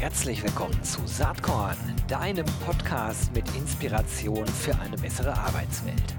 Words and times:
Herzlich 0.00 0.44
willkommen 0.44 0.80
zu 0.84 1.04
Saatkorn, 1.06 1.76
deinem 2.06 2.46
Podcast 2.64 3.34
mit 3.34 3.44
Inspiration 3.56 4.46
für 4.46 4.72
eine 4.78 4.96
bessere 4.96 5.36
Arbeitswelt. 5.36 6.14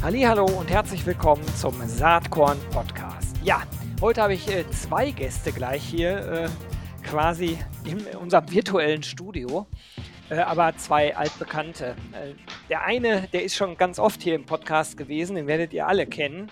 Hallo 0.00 0.44
und 0.44 0.70
herzlich 0.70 1.04
willkommen 1.04 1.44
zum 1.56 1.74
Saatkorn 1.88 2.58
Podcast. 2.70 3.36
Ja, 3.42 3.62
heute 4.00 4.22
habe 4.22 4.34
ich 4.34 4.48
äh, 4.48 4.64
zwei 4.70 5.10
Gäste 5.10 5.50
gleich 5.50 5.82
hier 5.82 6.18
äh, 6.18 6.48
quasi 7.02 7.58
in 7.84 8.06
unserem 8.16 8.48
virtuellen 8.48 9.02
Studio. 9.02 9.66
Äh, 10.30 10.36
aber 10.38 10.76
zwei 10.76 11.16
altbekannte. 11.16 11.96
Der 12.68 12.84
eine, 12.84 13.28
der 13.32 13.44
ist 13.44 13.56
schon 13.56 13.78
ganz 13.78 13.98
oft 13.98 14.20
hier 14.20 14.34
im 14.34 14.44
Podcast 14.44 14.98
gewesen, 14.98 15.36
den 15.36 15.46
werdet 15.46 15.72
ihr 15.72 15.86
alle 15.86 16.06
kennen. 16.06 16.50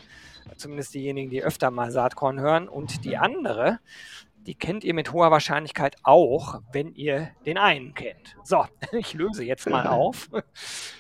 Zumindest 0.57 0.95
diejenigen, 0.95 1.29
die 1.29 1.43
öfter 1.43 1.71
mal 1.71 1.91
Saatkorn 1.91 2.41
hören. 2.41 2.69
Und 2.69 3.05
die 3.05 3.19
andere, 3.19 3.81
die 4.47 4.55
kennt 4.55 4.83
ihr 4.83 4.95
mit 4.95 5.13
hoher 5.13 5.31
Wahrscheinlichkeit 5.31 5.97
auch, 6.05 6.63
wenn 6.73 6.95
ihr 6.95 7.29
den 7.45 7.59
einen 7.59 7.93
kennt. 7.93 8.35
So, 8.45 8.65
ich 8.93 9.13
löse 9.13 9.45
jetzt 9.45 9.69
mal 9.69 9.87
auf. 9.89 10.31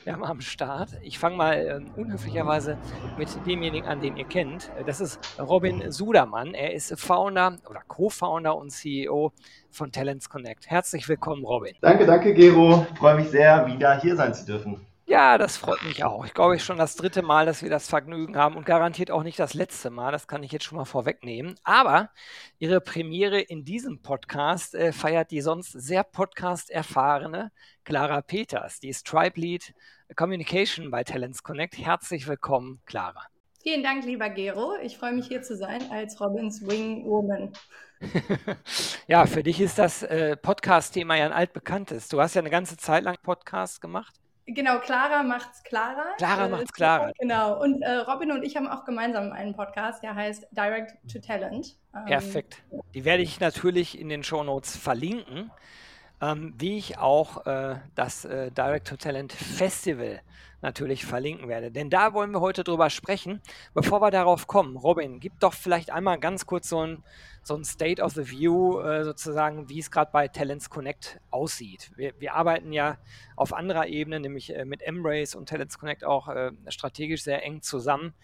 Wir 0.05 0.12
haben 0.12 0.25
am 0.25 0.42
Start. 0.42 0.91
Ich 1.01 1.19
fange 1.19 1.37
mal 1.37 1.55
äh, 1.55 1.98
unhöflicherweise 1.98 2.77
mit 3.17 3.30
demjenigen 3.47 3.89
an, 3.89 4.03
den 4.03 4.19
ihr 4.19 4.27
kennt. 4.27 4.70
Das 4.84 5.01
ist 5.01 5.19
Robin 5.39 5.91
Sudermann. 5.91 6.53
Er 6.53 6.75
ist 6.75 6.92
Founder 7.01 7.56
oder 7.70 7.80
Co-Founder 7.89 8.55
und 8.55 8.69
CEO 8.69 9.33
von 9.70 9.92
Talents 9.92 10.28
Connect. 10.28 10.69
Herzlich 10.69 11.09
willkommen, 11.09 11.42
Robin. 11.42 11.75
Danke, 11.80 12.05
danke, 12.05 12.34
Gero. 12.34 12.87
Freue 12.98 13.14
mich 13.14 13.30
sehr, 13.30 13.67
wieder 13.67 13.98
hier 13.98 14.14
sein 14.14 14.34
zu 14.34 14.45
dürfen. 14.45 14.87
Ja, 15.09 15.38
das 15.38 15.56
freut 15.56 15.84
mich 15.84 16.02
auch. 16.02 16.27
Ich 16.27 16.34
glaube, 16.34 16.56
ich 16.56 16.64
schon 16.64 16.78
das 16.78 16.97
dritte 16.97 17.22
Mal, 17.22 17.47
dass 17.47 17.62
wir 17.62 17.70
das 17.70 17.89
Vergnügen 17.89 18.36
haben 18.36 18.56
und 18.56 18.67
garantiert 18.67 19.12
auch 19.12 19.22
nicht 19.22 19.39
das 19.39 19.55
letzte 19.55 19.89
Mal. 19.89 20.11
Das 20.11 20.27
kann 20.27 20.42
ich 20.42 20.50
jetzt 20.50 20.64
schon 20.64 20.78
mal 20.78 20.84
vorwegnehmen. 20.84 21.55
Aber 21.62 22.11
Ihre 22.58 22.80
Premiere 22.80 23.41
in 23.41 23.64
diesem 23.64 24.03
Podcast 24.03 24.75
äh, 24.75 24.92
feiert 24.92 25.30
die 25.30 25.42
sonst 25.42 25.70
sehr 25.70 26.03
Podcast-erfahrene 26.03 27.53
Clara 27.84 28.20
Peters. 28.20 28.80
Die 28.80 28.89
ist 28.89 29.06
Tribe 29.06 29.41
Lead 29.41 29.75
Communication 30.17 30.91
bei 30.91 31.05
Talents 31.05 31.45
Connect. 31.45 31.78
Herzlich 31.78 32.27
willkommen, 32.27 32.80
Clara. 32.84 33.23
Vielen 33.62 33.84
Dank, 33.84 34.05
lieber 34.05 34.28
Gero. 34.28 34.75
Ich 34.83 34.98
freue 34.98 35.12
mich 35.12 35.28
hier 35.28 35.42
zu 35.42 35.56
sein 35.56 35.89
als 35.92 36.20
Robins 36.20 36.67
Wing 36.67 37.05
Woman. 37.06 37.52
ja, 39.06 39.25
für 39.27 39.45
dich 39.45 39.61
ist 39.61 39.78
das 39.78 40.02
äh, 40.02 40.36
Podcast-Thema 40.36 41.14
ja 41.14 41.27
ein 41.27 41.33
altbekanntes. 41.33 42.08
Du 42.08 42.20
hast 42.20 42.34
ja 42.34 42.41
eine 42.41 42.50
ganze 42.50 42.77
Zeit 42.77 43.05
lang 43.05 43.17
Podcast 43.23 43.80
gemacht. 43.80 44.20
Genau, 44.47 44.78
Clara 44.78 45.25
macht's 45.25 45.62
Clara. 45.64 46.14
Clara 46.19 46.47
äh, 46.47 46.48
macht's 46.48 46.72
Clara. 46.72 47.12
Genau. 47.19 47.61
Und 47.61 47.83
äh, 47.83 47.97
Robin 47.97 48.30
und 48.30 48.44
ich 48.44 48.56
haben 48.56 48.69
auch 48.69 48.84
gemeinsam 48.84 49.33
einen 49.33 49.55
Podcast, 49.55 50.05
der 50.05 50.14
heißt 50.14 50.47
Direct 50.52 50.94
to 51.12 51.19
Talent. 51.19 51.77
Ähm, 51.94 52.05
Perfekt. 52.06 52.62
Die 52.94 53.05
werde 53.05 53.24
ich 53.24 53.41
natürlich 53.41 53.98
in 53.98 54.08
den 54.08 54.22
Show 54.22 54.44
Notes 54.44 54.77
verlinken, 54.77 55.50
ähm, 56.20 56.55
wie 56.59 56.78
ich 56.78 56.98
auch 56.98 57.47
äh, 57.47 57.77
das 57.95 58.25
äh, 58.25 58.50
Direct 58.50 58.89
to 58.89 58.97
Talent 58.97 59.33
Festival 59.33 60.20
natürlich 60.62 61.05
verlinken 61.05 61.48
werde. 61.48 61.70
Denn 61.70 61.91
da 61.91 62.14
wollen 62.14 62.33
wir 62.33 62.41
heute 62.41 62.64
drüber 62.64 62.91
sprechen. 62.91 63.41
Bevor 63.75 64.00
wir 64.00 64.11
darauf 64.11 64.47
kommen, 64.47 64.77
Robin, 64.77 65.20
gib 65.20 65.39
doch 65.41 65.53
vielleicht 65.53 65.91
einmal 65.91 66.19
ganz 66.19 66.47
kurz 66.47 66.69
so 66.69 66.81
ein, 66.81 67.03
so 67.42 67.55
ein 67.55 67.64
State 67.64 68.03
of 68.03 68.14
the 68.14 68.31
View, 68.31 68.81
äh, 68.81 69.05
sozusagen, 69.05 69.69
wie 69.69 69.78
es 69.78 69.91
gerade 69.91 70.11
bei 70.12 70.28
Talents 70.28 70.70
Connect 70.70 71.20
aussieht. 71.31 71.92
Wir, 71.97 72.12
wir, 72.19 72.34
arbeiten 72.34 72.73
ja 72.73 72.98
auf 73.36 73.53
anderer 73.53 73.86
Ebene, 73.86 74.19
nämlich 74.19 74.55
äh, 74.55 74.64
mit 74.64 74.83
Embrace 74.83 75.34
und 75.34 75.48
Talents 75.48 75.78
Connect 75.78 76.05
auch 76.05 76.28
äh, 76.28 76.53
strategisch 76.69 77.23
sehr 77.23 77.45
eng 77.45 77.62
zusammen. 77.62 78.14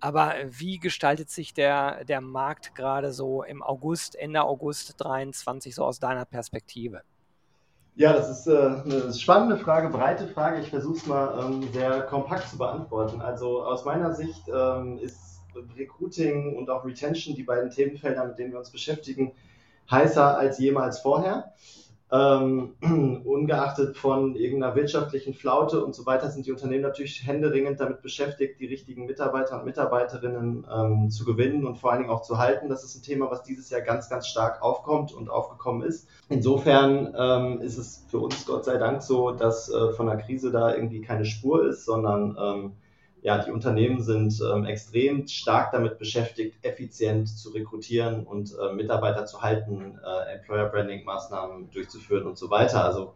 Aber 0.00 0.34
wie 0.46 0.78
gestaltet 0.78 1.30
sich 1.30 1.54
der, 1.54 2.04
der 2.04 2.20
Markt 2.20 2.76
gerade 2.76 3.12
so 3.12 3.42
im 3.42 3.62
August, 3.62 4.14
Ende 4.14 4.44
August 4.44 4.94
23, 4.98 5.74
so 5.74 5.84
aus 5.84 5.98
deiner 5.98 6.24
Perspektive? 6.24 7.02
Ja, 7.98 8.12
das 8.12 8.30
ist 8.30 8.46
äh, 8.46 8.56
eine 8.56 9.12
spannende 9.12 9.56
Frage, 9.56 9.88
breite 9.88 10.28
Frage. 10.28 10.60
Ich 10.60 10.70
versuche 10.70 10.98
es 10.98 11.06
mal 11.06 11.36
ähm, 11.44 11.68
sehr 11.72 12.02
kompakt 12.02 12.48
zu 12.48 12.56
beantworten. 12.56 13.20
Also 13.20 13.64
aus 13.64 13.84
meiner 13.84 14.14
Sicht 14.14 14.44
ähm, 14.46 14.98
ist 14.98 15.40
Recruiting 15.76 16.56
und 16.56 16.70
auch 16.70 16.84
Retention, 16.84 17.34
die 17.34 17.42
beiden 17.42 17.70
Themenfelder, 17.70 18.24
mit 18.24 18.38
denen 18.38 18.52
wir 18.52 18.60
uns 18.60 18.70
beschäftigen, 18.70 19.32
heißer 19.90 20.38
als 20.38 20.60
jemals 20.60 21.00
vorher. 21.00 21.52
Ähm, 22.10 22.74
ungeachtet 23.24 23.96
von 23.96 24.34
irgendeiner 24.34 24.74
wirtschaftlichen 24.74 25.34
Flaute 25.34 25.84
und 25.84 25.94
so 25.94 26.06
weiter 26.06 26.30
sind 26.30 26.46
die 26.46 26.52
Unternehmen 26.52 26.82
natürlich 26.82 27.26
händeringend 27.26 27.80
damit 27.80 28.00
beschäftigt, 28.00 28.60
die 28.60 28.66
richtigen 28.66 29.04
Mitarbeiter 29.04 29.58
und 29.58 29.66
Mitarbeiterinnen 29.66 30.66
ähm, 30.72 31.10
zu 31.10 31.26
gewinnen 31.26 31.66
und 31.66 31.76
vor 31.76 31.92
allen 31.92 32.00
Dingen 32.00 32.12
auch 32.12 32.22
zu 32.22 32.38
halten. 32.38 32.70
Das 32.70 32.82
ist 32.82 32.96
ein 32.96 33.02
Thema, 33.02 33.30
was 33.30 33.42
dieses 33.42 33.68
Jahr 33.68 33.82
ganz, 33.82 34.08
ganz 34.08 34.26
stark 34.26 34.62
aufkommt 34.62 35.12
und 35.12 35.28
aufgekommen 35.28 35.82
ist. 35.82 36.08
Insofern 36.30 37.14
ähm, 37.18 37.60
ist 37.60 37.76
es 37.76 38.06
für 38.08 38.18
uns 38.18 38.46
Gott 38.46 38.64
sei 38.64 38.78
Dank 38.78 39.02
so, 39.02 39.32
dass 39.32 39.68
äh, 39.68 39.92
von 39.92 40.06
der 40.06 40.16
Krise 40.16 40.50
da 40.50 40.74
irgendwie 40.74 41.02
keine 41.02 41.26
Spur 41.26 41.68
ist, 41.68 41.84
sondern 41.84 42.38
ähm, 42.40 42.72
ja, 43.22 43.38
die 43.38 43.50
Unternehmen 43.50 44.02
sind 44.02 44.40
ähm, 44.40 44.64
extrem 44.64 45.26
stark 45.26 45.72
damit 45.72 45.98
beschäftigt, 45.98 46.56
effizient 46.62 47.28
zu 47.28 47.50
rekrutieren 47.50 48.24
und 48.24 48.54
äh, 48.58 48.72
Mitarbeiter 48.72 49.26
zu 49.26 49.42
halten, 49.42 49.98
äh, 50.04 50.36
Employer 50.36 50.68
Branding 50.68 51.04
Maßnahmen 51.04 51.70
durchzuführen 51.70 52.26
und 52.26 52.38
so 52.38 52.50
weiter. 52.50 52.84
Also 52.84 53.14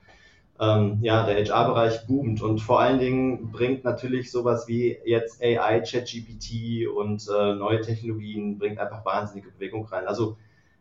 ähm, 0.61 0.99
ja, 1.03 1.25
der 1.25 1.45
HR-Bereich 1.45 2.07
boomt 2.07 2.43
und 2.43 2.61
vor 2.61 2.81
allen 2.81 2.99
Dingen 2.99 3.51
bringt 3.53 3.85
natürlich 3.85 4.31
sowas 4.31 4.69
wie 4.69 4.99
jetzt 5.05 5.43
AI, 5.43 5.81
ChatGPT 5.81 6.89
und 6.89 7.27
äh, 7.29 7.55
neue 7.55 7.81
Technologien 7.81 8.59
bringt 8.59 8.79
einfach 8.79 9.05
wahnsinnige 9.05 9.51
Bewegung 9.51 9.87
rein. 9.87 10.07
Also 10.07 10.37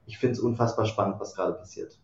ich 0.05 0.17
finde 0.17 0.33
es 0.33 0.39
unfassbar 0.39 0.85
spannend, 0.85 1.19
was 1.19 1.35
gerade 1.35 1.53
passiert. 1.53 1.97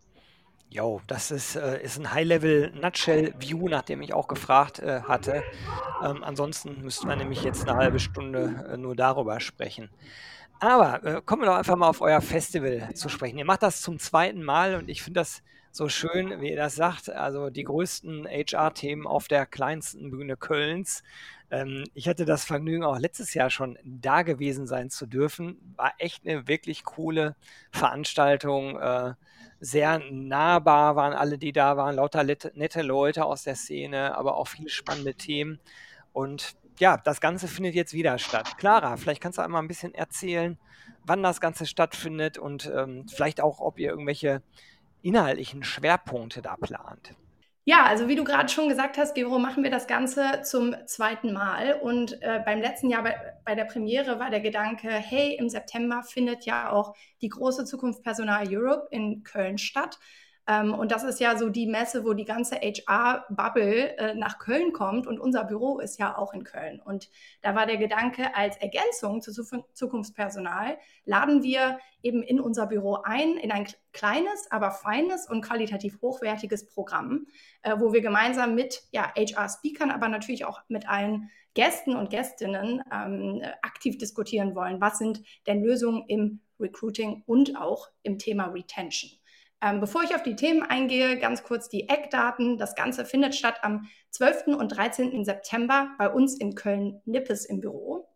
Jo, 0.69 1.01
das 1.07 1.31
ist, 1.31 1.55
äh, 1.55 1.81
ist 1.81 1.97
ein 1.97 2.11
High-Level-Nutshell-View, 2.11 3.69
nach 3.69 3.83
dem 3.83 4.01
ich 4.01 4.13
auch 4.13 4.27
gefragt 4.27 4.79
äh, 4.79 5.01
hatte. 5.01 5.43
Ähm, 6.03 6.23
ansonsten 6.23 6.81
müssten 6.81 7.07
wir 7.07 7.15
nämlich 7.15 7.41
jetzt 7.43 7.67
eine 7.67 7.77
halbe 7.77 7.99
Stunde 7.99 8.65
äh, 8.73 8.77
nur 8.77 8.95
darüber 8.95 9.39
sprechen. 9.39 9.89
Aber 10.59 11.03
äh, 11.05 11.21
kommen 11.25 11.43
wir 11.43 11.47
doch 11.47 11.55
einfach 11.55 11.77
mal 11.77 11.87
auf 11.87 12.01
euer 12.01 12.19
Festival 12.19 12.93
zu 12.95 13.07
sprechen. 13.07 13.37
Ihr 13.37 13.45
macht 13.45 13.63
das 13.63 13.81
zum 13.81 13.97
zweiten 13.97 14.43
Mal 14.43 14.75
und 14.75 14.89
ich 14.89 15.03
finde 15.03 15.21
das 15.21 15.41
so 15.71 15.87
schön, 15.87 16.41
wie 16.41 16.49
ihr 16.49 16.57
das 16.57 16.75
sagt. 16.75 17.09
Also 17.09 17.49
die 17.49 17.63
größten 17.63 18.27
HR-Themen 18.27 19.07
auf 19.07 19.27
der 19.29 19.45
kleinsten 19.45 20.11
Bühne 20.11 20.35
Kölns. 20.35 21.01
Ähm, 21.49 21.83
ich 21.93 22.07
hatte 22.07 22.25
das 22.25 22.45
Vergnügen, 22.45 22.83
auch 22.83 22.99
letztes 22.99 23.33
Jahr 23.33 23.49
schon 23.49 23.77
da 23.83 24.23
gewesen 24.23 24.67
sein 24.67 24.89
zu 24.89 25.05
dürfen. 25.05 25.73
War 25.75 25.93
echt 25.97 26.27
eine 26.27 26.47
wirklich 26.47 26.83
coole 26.83 27.35
Veranstaltung. 27.71 28.79
Äh, 28.79 29.13
sehr 29.59 29.99
nahbar 30.11 30.95
waren 30.95 31.13
alle, 31.13 31.37
die 31.37 31.51
da 31.51 31.77
waren, 31.77 31.95
lauter 31.95 32.23
nette 32.23 32.81
Leute 32.81 33.25
aus 33.25 33.43
der 33.43 33.55
Szene, 33.55 34.15
aber 34.15 34.37
auch 34.37 34.47
viele 34.47 34.69
spannende 34.69 35.15
Themen. 35.15 35.59
Und 36.13 36.55
ja, 36.79 36.97
das 36.97 37.21
Ganze 37.21 37.47
findet 37.47 37.73
jetzt 37.73 37.93
wieder 37.93 38.19
statt. 38.19 38.57
Clara, 38.57 38.97
vielleicht 38.97 39.21
kannst 39.21 39.39
du 39.39 39.41
einmal 39.41 39.61
ein 39.61 39.67
bisschen 39.67 39.95
erzählen, 39.95 40.57
wann 41.05 41.23
das 41.23 41.41
Ganze 41.41 41.65
stattfindet 41.65 42.37
und 42.37 42.71
ähm, 42.73 43.07
vielleicht 43.07 43.41
auch, 43.41 43.59
ob 43.59 43.79
ihr 43.79 43.89
irgendwelche 43.89 44.43
inhaltlichen 45.01 45.63
Schwerpunkte 45.63 46.41
da 46.41 46.55
plant. 46.55 47.15
Ja, 47.69 47.85
also 47.85 48.07
wie 48.07 48.15
du 48.15 48.23
gerade 48.23 48.47
schon 48.47 48.69
gesagt 48.69 48.97
hast, 48.97 49.13
Gero, 49.13 49.39
machen 49.39 49.61
wir 49.61 49.69
das 49.69 49.87
Ganze 49.87 50.41
zum 50.43 50.73
zweiten 50.85 51.33
Mal. 51.33 51.73
Und 51.81 52.13
äh, 52.21 52.41
beim 52.45 52.61
letzten 52.61 52.89
Jahr 52.89 53.03
bei, 53.03 53.17
bei, 53.43 53.55
der 53.55 53.65
Premiere 53.65 54.19
war 54.19 54.29
der 54.29 54.39
Gedanke, 54.39 54.87
hey, 54.89 55.35
im 55.35 55.49
September 55.49 56.01
findet 56.01 56.45
ja 56.45 56.71
auch 56.71 56.95
die 57.21 57.27
große 57.27 57.65
Zukunft 57.65 58.03
Personal 58.03 58.47
Europe 58.47 58.87
in 58.91 59.21
Köln 59.23 59.57
statt. 59.57 59.99
Ähm, 60.47 60.73
und 60.73 60.91
das 60.91 61.03
ist 61.03 61.19
ja 61.19 61.37
so 61.37 61.49
die 61.49 61.67
Messe, 61.67 62.05
wo 62.05 62.13
die 62.13 62.25
ganze 62.25 62.55
HR-Bubble 62.55 63.97
äh, 63.97 64.15
nach 64.15 64.39
Köln 64.39 64.71
kommt 64.71 65.05
und 65.05 65.19
unser 65.19 65.43
Büro 65.43 65.79
ist 65.79 65.99
ja 65.99 66.17
auch 66.17 66.33
in 66.33 66.43
Köln. 66.43 66.81
Und 66.83 67.09
da 67.41 67.53
war 67.53 67.65
der 67.65 67.77
Gedanke, 67.77 68.33
als 68.35 68.55
Ergänzung 68.57 69.21
zu 69.21 69.31
Zukunftspersonal 69.73 70.77
laden 71.05 71.43
wir 71.43 71.79
eben 72.01 72.23
in 72.23 72.39
unser 72.39 72.67
Büro 72.67 72.99
ein, 73.03 73.35
in 73.37 73.51
ein 73.51 73.67
kleines, 73.91 74.49
aber 74.49 74.71
feines 74.71 75.29
und 75.29 75.41
qualitativ 75.41 76.01
hochwertiges 76.01 76.67
Programm, 76.67 77.27
äh, 77.63 77.75
wo 77.77 77.91
wir 77.91 78.01
gemeinsam 78.01 78.55
mit 78.55 78.83
ja, 78.91 79.11
HR-Speakern, 79.15 79.91
aber 79.91 80.07
natürlich 80.07 80.45
auch 80.45 80.61
mit 80.69 80.87
allen 80.87 81.29
Gästen 81.55 81.95
und 81.95 82.11
Gästinnen 82.11 82.83
ähm, 82.93 83.41
aktiv 83.63 83.97
diskutieren 83.97 84.55
wollen. 84.55 84.79
Was 84.79 84.99
sind 84.99 85.23
denn 85.47 85.63
Lösungen 85.63 86.05
im 86.07 86.39
Recruiting 86.59 87.23
und 87.25 87.57
auch 87.57 87.89
im 88.03 88.19
Thema 88.19 88.45
Retention? 88.45 89.11
Ähm, 89.61 89.79
bevor 89.79 90.03
ich 90.03 90.13
auf 90.13 90.23
die 90.23 90.35
Themen 90.35 90.61
eingehe, 90.63 91.17
ganz 91.17 91.43
kurz 91.43 91.67
die 91.67 91.89
Eckdaten. 91.89 92.57
Das 92.57 92.75
Ganze 92.75 93.05
findet 93.05 93.33
statt 93.33 93.59
am 93.63 93.87
12. 94.11 94.47
und 94.57 94.69
13. 94.69 95.25
September 95.25 95.89
bei 95.97 96.09
uns 96.09 96.35
in 96.35 96.53
Köln-Nippes 96.53 97.45
im 97.45 97.59
Büro. 97.59 98.07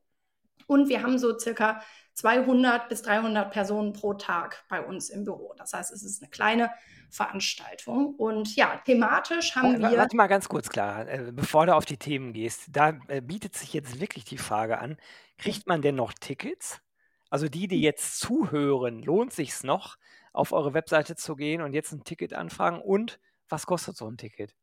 Und 0.68 0.88
wir 0.88 1.04
haben 1.04 1.18
so 1.18 1.38
circa 1.38 1.82
200 2.14 2.90
bis 2.90 3.02
300 3.02 3.52
Personen 3.52 3.94
pro 3.94 4.14
Tag 4.14 4.64
bei 4.70 4.82
uns 4.82 5.10
im 5.10 5.26
Büro. 5.26 5.54
Das 5.58 5.74
heißt, 5.74 5.92
es 5.92 6.04
ist 6.04 6.22
eine 6.22 6.30
kleine 6.30 6.70
Veranstaltung. 7.10 8.16
Und 8.16 8.56
ja, 8.56 8.80
thematisch 8.86 9.56
haben 9.56 9.80
wir. 9.80 9.98
Warte 9.98 10.16
mal 10.16 10.28
ganz 10.28 10.48
kurz, 10.48 10.70
klar, 10.70 11.08
äh, 11.08 11.32
bevor 11.34 11.66
du 11.66 11.76
auf 11.76 11.86
die 11.86 11.98
Themen 11.98 12.34
gehst. 12.34 12.68
Da 12.72 13.00
äh, 13.08 13.22
bietet 13.22 13.56
sich 13.56 13.74
jetzt 13.74 14.00
wirklich 14.00 14.24
die 14.26 14.38
Frage 14.38 14.80
an: 14.80 14.98
Kriegt 15.38 15.68
man 15.68 15.82
denn 15.82 15.96
noch 15.96 16.14
Tickets? 16.14 16.82
Also 17.30 17.48
die, 17.48 17.68
die 17.68 17.82
jetzt 17.82 18.20
zuhören, 18.20 19.02
lohnt 19.02 19.32
sich 19.34 19.50
es 19.50 19.64
noch, 19.64 19.98
auf 20.34 20.52
eure 20.52 20.74
Webseite 20.74 21.16
zu 21.16 21.36
gehen 21.36 21.62
und 21.62 21.74
jetzt 21.74 21.92
ein 21.92 22.04
Ticket 22.04 22.34
anfragen? 22.34 22.82
Und 22.82 23.20
was 23.50 23.66
kostet 23.66 23.98
so 23.98 24.08
ein 24.08 24.18
Ticket? 24.18 24.56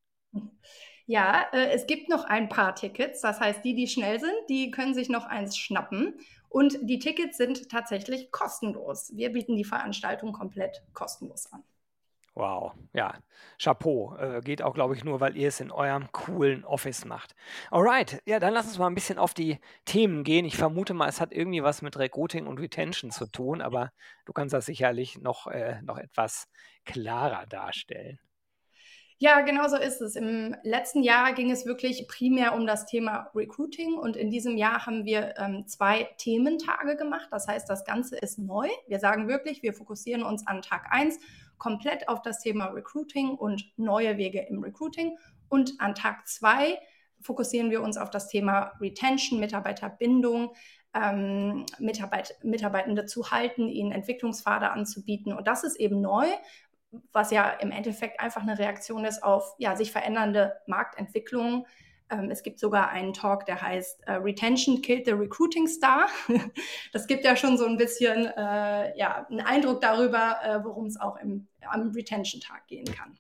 Ja, 1.07 1.47
äh, 1.53 1.71
es 1.71 1.87
gibt 1.87 2.09
noch 2.09 2.25
ein 2.25 2.49
paar 2.49 2.75
Tickets. 2.75 3.23
Das 3.23 3.41
heißt, 3.41 3.65
die, 3.65 3.75
die 3.75 3.89
schnell 3.89 4.21
sind, 4.21 4.35
die 4.49 4.71
können 4.71 4.95
sich 4.95 5.09
noch 5.09 5.25
eins 5.25 5.57
schnappen. 5.57 6.19
Und 6.51 6.79
die 6.83 6.99
Tickets 6.99 7.37
sind 7.37 7.71
tatsächlich 7.71 8.31
kostenlos. 8.31 9.13
Wir 9.15 9.33
bieten 9.33 9.57
die 9.57 9.65
Veranstaltung 9.65 10.33
komplett 10.33 10.83
kostenlos 10.93 11.51
an. 11.53 11.63
Wow, 12.39 12.73
ja, 12.93 13.15
Chapeau. 13.61 14.15
Äh, 14.17 14.41
geht 14.43 14.63
auch, 14.63 14.73
glaube 14.73 14.95
ich, 14.95 15.03
nur, 15.03 15.19
weil 15.19 15.37
ihr 15.37 15.49
es 15.49 15.59
in 15.59 15.73
eurem 15.73 16.13
coolen 16.13 16.65
Office 16.65 17.05
macht. 17.05 17.35
Alright, 17.73 18.23
ja, 18.27 18.39
dann 18.39 18.55
lass 18.55 18.67
uns 18.69 18.79
mal 18.79 18.87
ein 18.87 18.95
bisschen 18.95 19.19
auf 19.19 19.35
die 19.35 19.59
Themen 19.87 20.23
gehen. 20.23 20.45
Ich 20.45 20.57
vermute 20.57 20.95
mal, 20.95 21.09
es 21.09 21.21
hat 21.21 21.33
irgendwie 21.33 21.65
was 21.65 21.83
mit 21.83 21.99
Recruiting 21.99 22.47
und 22.47 22.61
Retention 22.61 23.11
zu 23.11 23.27
tun, 23.27 23.61
aber 23.61 23.91
du 24.25 24.33
kannst 24.33 24.55
das 24.55 24.67
sicherlich 24.67 25.19
noch, 25.19 25.49
äh, 25.49 25.83
noch 25.83 25.99
etwas 25.99 26.47
klarer 26.85 27.45
darstellen. 27.47 28.21
Ja, 29.21 29.41
genau 29.41 29.67
so 29.67 29.77
ist 29.77 30.01
es. 30.01 30.15
Im 30.15 30.55
letzten 30.63 31.03
Jahr 31.03 31.33
ging 31.33 31.51
es 31.51 31.67
wirklich 31.67 32.07
primär 32.07 32.55
um 32.55 32.69
das 32.69 32.87
Thema 32.87 33.33
Recruiting 33.35 33.99
und 33.99 34.17
in 34.17 34.31
diesem 34.31 34.57
Jahr 34.57 34.87
haben 34.87 35.05
wir 35.05 35.35
ähm, 35.39 35.67
zwei 35.67 36.09
Thementage 36.19 36.95
gemacht. 36.95 37.27
Das 37.33 37.49
heißt, 37.49 37.69
das 37.69 37.85
Ganze 37.85 38.17
ist 38.17 38.39
neu. 38.39 38.69
Wir 38.87 39.01
sagen 39.01 39.27
wirklich, 39.27 39.65
wir 39.65 39.75
fokussieren 39.75 40.23
uns 40.23 40.47
an 40.47 40.63
Tag 40.63 40.87
1 40.91 41.19
komplett 41.59 42.09
auf 42.09 42.23
das 42.23 42.41
Thema 42.41 42.67
Recruiting 42.67 43.31
und 43.31 43.65
neue 43.77 44.17
Wege 44.17 44.41
im 44.41 44.63
Recruiting 44.63 45.17
und 45.49 45.75
an 45.79 45.95
Tag 45.95 46.27
2 46.27 46.79
fokussieren 47.21 47.71
wir 47.71 47.83
uns 47.83 47.97
auf 47.97 48.11
das 48.11 48.29
Thema 48.29 48.73
Retention, 48.81 49.41
Mitarbeiterbindung, 49.41 50.55
ähm, 50.95 51.67
Mitarbeit 51.79 52.37
Mitarbeitende 52.43 53.07
zu 53.07 53.31
halten, 53.31 53.69
ihnen 53.69 53.93
Entwicklungspfade 53.93 54.71
anzubieten. 54.71 55.33
Und 55.33 55.47
das 55.47 55.65
ist 55.65 55.77
eben 55.77 56.01
neu, 56.01 56.27
was 57.13 57.31
ja 57.31 57.51
im 57.51 57.71
Endeffekt 57.71 58.21
einfach 58.21 58.43
eine 58.43 58.59
Reaktion 58.59 59.05
ist 59.05 59.23
auf 59.23 59.55
ja, 59.59 59.77
sich 59.77 59.93
verändernde 59.93 60.55
Marktentwicklungen. 60.67 61.67
Ähm, 62.11 62.31
es 62.31 62.43
gibt 62.43 62.59
sogar 62.59 62.91
einen 62.91 63.13
Talk, 63.13 63.47
der 63.47 63.61
heißt 63.61 64.07
äh, 64.07 64.13
Retention 64.13 64.83
Killed 64.83 65.07
the 65.07 65.13
Recruiting 65.13 65.67
Star. 65.67 66.09
das 66.93 67.07
gibt 67.07 67.25
ja 67.25 67.37
schon 67.37 67.59
so 67.59 67.67
ein 67.67 67.77
bisschen 67.77 68.27
äh, 68.27 68.99
ja, 68.99 69.27
einen 69.29 69.41
Eindruck 69.41 69.81
darüber, 69.81 70.39
äh, 70.43 70.65
worum 70.65 70.87
es 70.87 70.99
auch 71.01 71.17
im, 71.17 71.49
am 71.63 71.91
Retention-Tag 71.91 72.67
gehen 72.67 72.87
kann. 72.87 73.19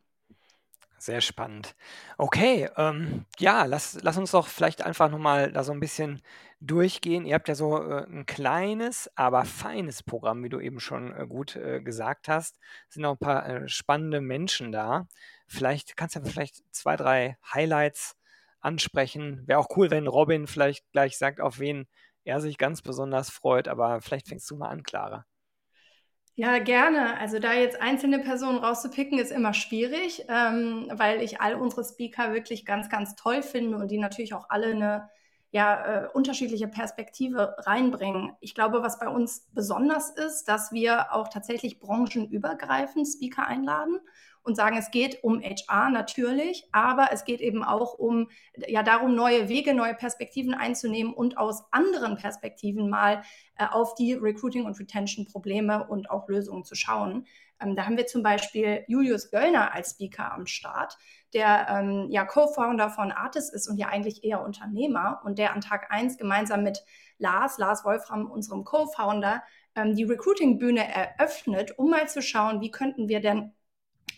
Sehr 1.00 1.20
spannend. 1.20 1.76
Okay, 2.16 2.68
ähm, 2.76 3.24
ja, 3.38 3.64
lass, 3.66 3.98
lass 4.02 4.18
uns 4.18 4.32
doch 4.32 4.48
vielleicht 4.48 4.82
einfach 4.82 5.08
nochmal 5.08 5.52
da 5.52 5.62
so 5.62 5.70
ein 5.70 5.78
bisschen 5.78 6.20
durchgehen. 6.60 7.24
Ihr 7.24 7.36
habt 7.36 7.46
ja 7.46 7.54
so 7.54 7.80
äh, 7.80 8.04
ein 8.04 8.26
kleines, 8.26 9.08
aber 9.14 9.44
feines 9.44 10.02
Programm, 10.02 10.42
wie 10.42 10.48
du 10.48 10.58
eben 10.58 10.80
schon 10.80 11.14
äh, 11.14 11.26
gut 11.28 11.54
äh, 11.54 11.80
gesagt 11.80 12.26
hast. 12.26 12.58
Es 12.88 12.94
sind 12.94 13.04
auch 13.04 13.12
ein 13.12 13.18
paar 13.18 13.48
äh, 13.48 13.68
spannende 13.68 14.20
Menschen 14.20 14.72
da. 14.72 15.06
Vielleicht 15.46 15.96
kannst 15.96 16.16
du 16.16 16.20
vielleicht 16.22 16.62
zwei, 16.74 16.96
drei 16.96 17.38
Highlights 17.54 18.17
ansprechen. 18.68 19.42
Wäre 19.46 19.58
auch 19.58 19.76
cool, 19.76 19.90
wenn 19.90 20.06
Robin 20.06 20.46
vielleicht 20.46 20.84
gleich 20.92 21.16
sagt, 21.16 21.40
auf 21.40 21.58
wen 21.58 21.86
er 22.24 22.40
sich 22.40 22.58
ganz 22.58 22.82
besonders 22.82 23.30
freut, 23.30 23.68
aber 23.68 24.00
vielleicht 24.02 24.28
fängst 24.28 24.50
du 24.50 24.56
mal 24.56 24.68
an, 24.68 24.82
Clara. 24.82 25.24
Ja, 26.34 26.58
gerne. 26.58 27.18
Also 27.18 27.40
da 27.40 27.54
jetzt 27.54 27.80
einzelne 27.80 28.20
Personen 28.20 28.58
rauszupicken, 28.58 29.18
ist 29.18 29.32
immer 29.32 29.54
schwierig, 29.54 30.24
ähm, 30.28 30.88
weil 30.92 31.22
ich 31.22 31.40
all 31.40 31.56
unsere 31.56 31.82
Speaker 31.82 32.32
wirklich 32.32 32.64
ganz, 32.64 32.88
ganz 32.88 33.16
toll 33.16 33.42
finde 33.42 33.78
und 33.78 33.90
die 33.90 33.98
natürlich 33.98 34.34
auch 34.34 34.48
alle 34.50 34.66
eine 34.66 35.10
ja, 35.50 36.04
äh, 36.04 36.08
unterschiedliche 36.12 36.68
Perspektive 36.68 37.56
reinbringen. 37.58 38.32
Ich 38.40 38.54
glaube, 38.54 38.82
was 38.82 38.98
bei 38.98 39.08
uns 39.08 39.48
besonders 39.52 40.10
ist, 40.10 40.44
dass 40.44 40.72
wir 40.72 41.14
auch 41.14 41.28
tatsächlich 41.28 41.80
branchenübergreifend 41.80 43.06
Speaker 43.06 43.46
einladen 43.46 43.98
und 44.42 44.56
sagen, 44.56 44.76
es 44.76 44.90
geht 44.90 45.22
um 45.24 45.40
HR 45.42 45.90
natürlich, 45.90 46.68
aber 46.72 47.08
es 47.12 47.24
geht 47.24 47.40
eben 47.40 47.64
auch 47.64 47.94
um 47.94 48.28
ja 48.66 48.82
darum, 48.82 49.14
neue 49.14 49.48
Wege, 49.48 49.74
neue 49.74 49.94
Perspektiven 49.94 50.54
einzunehmen 50.54 51.14
und 51.14 51.38
aus 51.38 51.64
anderen 51.70 52.16
Perspektiven 52.16 52.88
mal 52.90 53.22
äh, 53.56 53.66
auf 53.66 53.94
die 53.94 54.14
Recruiting- 54.14 54.64
und 54.64 54.78
Retention-Probleme 54.78 55.86
und 55.88 56.10
auch 56.10 56.28
Lösungen 56.28 56.64
zu 56.64 56.74
schauen. 56.74 57.26
Ähm, 57.60 57.74
da 57.74 57.86
haben 57.86 57.96
wir 57.96 58.06
zum 58.06 58.22
Beispiel 58.22 58.84
Julius 58.86 59.30
Göllner 59.30 59.74
als 59.74 59.92
Speaker 59.92 60.32
am 60.32 60.46
Start, 60.46 60.96
der 61.34 61.68
ähm, 61.70 62.06
ja 62.10 62.24
Co-Founder 62.24 62.90
von 62.90 63.12
Artis 63.12 63.50
ist 63.50 63.68
und 63.68 63.76
ja 63.78 63.88
eigentlich 63.88 64.24
eher 64.24 64.42
Unternehmer 64.42 65.20
und 65.24 65.38
der 65.38 65.52
an 65.52 65.60
Tag 65.60 65.90
1 65.90 66.16
gemeinsam 66.16 66.62
mit 66.62 66.84
Lars, 67.18 67.58
Lars 67.58 67.84
Wolfram, 67.84 68.30
unserem 68.30 68.64
Co-Founder, 68.64 69.42
ähm, 69.74 69.94
die 69.94 70.04
Recruiting-Bühne 70.04 70.86
eröffnet, 70.88 71.78
um 71.78 71.90
mal 71.90 72.08
zu 72.08 72.22
schauen, 72.22 72.60
wie 72.60 72.70
könnten 72.70 73.08
wir 73.08 73.20
denn 73.20 73.52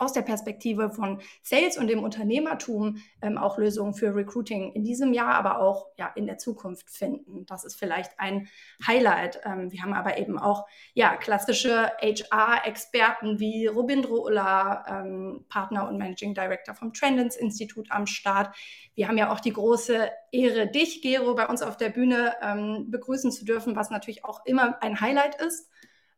aus 0.00 0.12
der 0.12 0.22
Perspektive 0.22 0.90
von 0.90 1.20
Sales 1.42 1.76
und 1.78 1.88
dem 1.88 2.02
Unternehmertum 2.02 2.96
ähm, 3.22 3.38
auch 3.38 3.58
Lösungen 3.58 3.94
für 3.94 4.14
Recruiting 4.14 4.72
in 4.72 4.84
diesem 4.84 5.12
Jahr, 5.12 5.34
aber 5.34 5.60
auch 5.60 5.88
ja, 5.96 6.10
in 6.14 6.26
der 6.26 6.38
Zukunft 6.38 6.90
finden. 6.90 7.46
Das 7.46 7.64
ist 7.64 7.78
vielleicht 7.78 8.18
ein 8.18 8.48
Highlight. 8.86 9.40
Ähm, 9.44 9.70
wir 9.70 9.82
haben 9.82 9.92
aber 9.92 10.18
eben 10.18 10.38
auch 10.38 10.66
ja, 10.94 11.16
klassische 11.16 11.90
HR-Experten 12.00 13.40
wie 13.40 13.66
Robindro 13.66 14.26
Ulla, 14.26 14.84
ähm, 14.88 15.44
Partner 15.48 15.88
und 15.88 15.98
Managing 15.98 16.34
Director 16.34 16.74
vom 16.74 16.92
Trendens 16.92 17.36
Institut 17.36 17.90
am 17.90 18.06
Start. 18.06 18.54
Wir 18.94 19.08
haben 19.08 19.18
ja 19.18 19.32
auch 19.32 19.40
die 19.40 19.52
große 19.52 20.10
Ehre, 20.32 20.66
dich, 20.66 21.02
Gero, 21.02 21.34
bei 21.34 21.46
uns 21.46 21.62
auf 21.62 21.76
der 21.76 21.90
Bühne 21.90 22.34
ähm, 22.42 22.90
begrüßen 22.90 23.32
zu 23.32 23.44
dürfen, 23.44 23.76
was 23.76 23.90
natürlich 23.90 24.24
auch 24.24 24.44
immer 24.44 24.82
ein 24.82 25.00
Highlight 25.00 25.40
ist. 25.40 25.69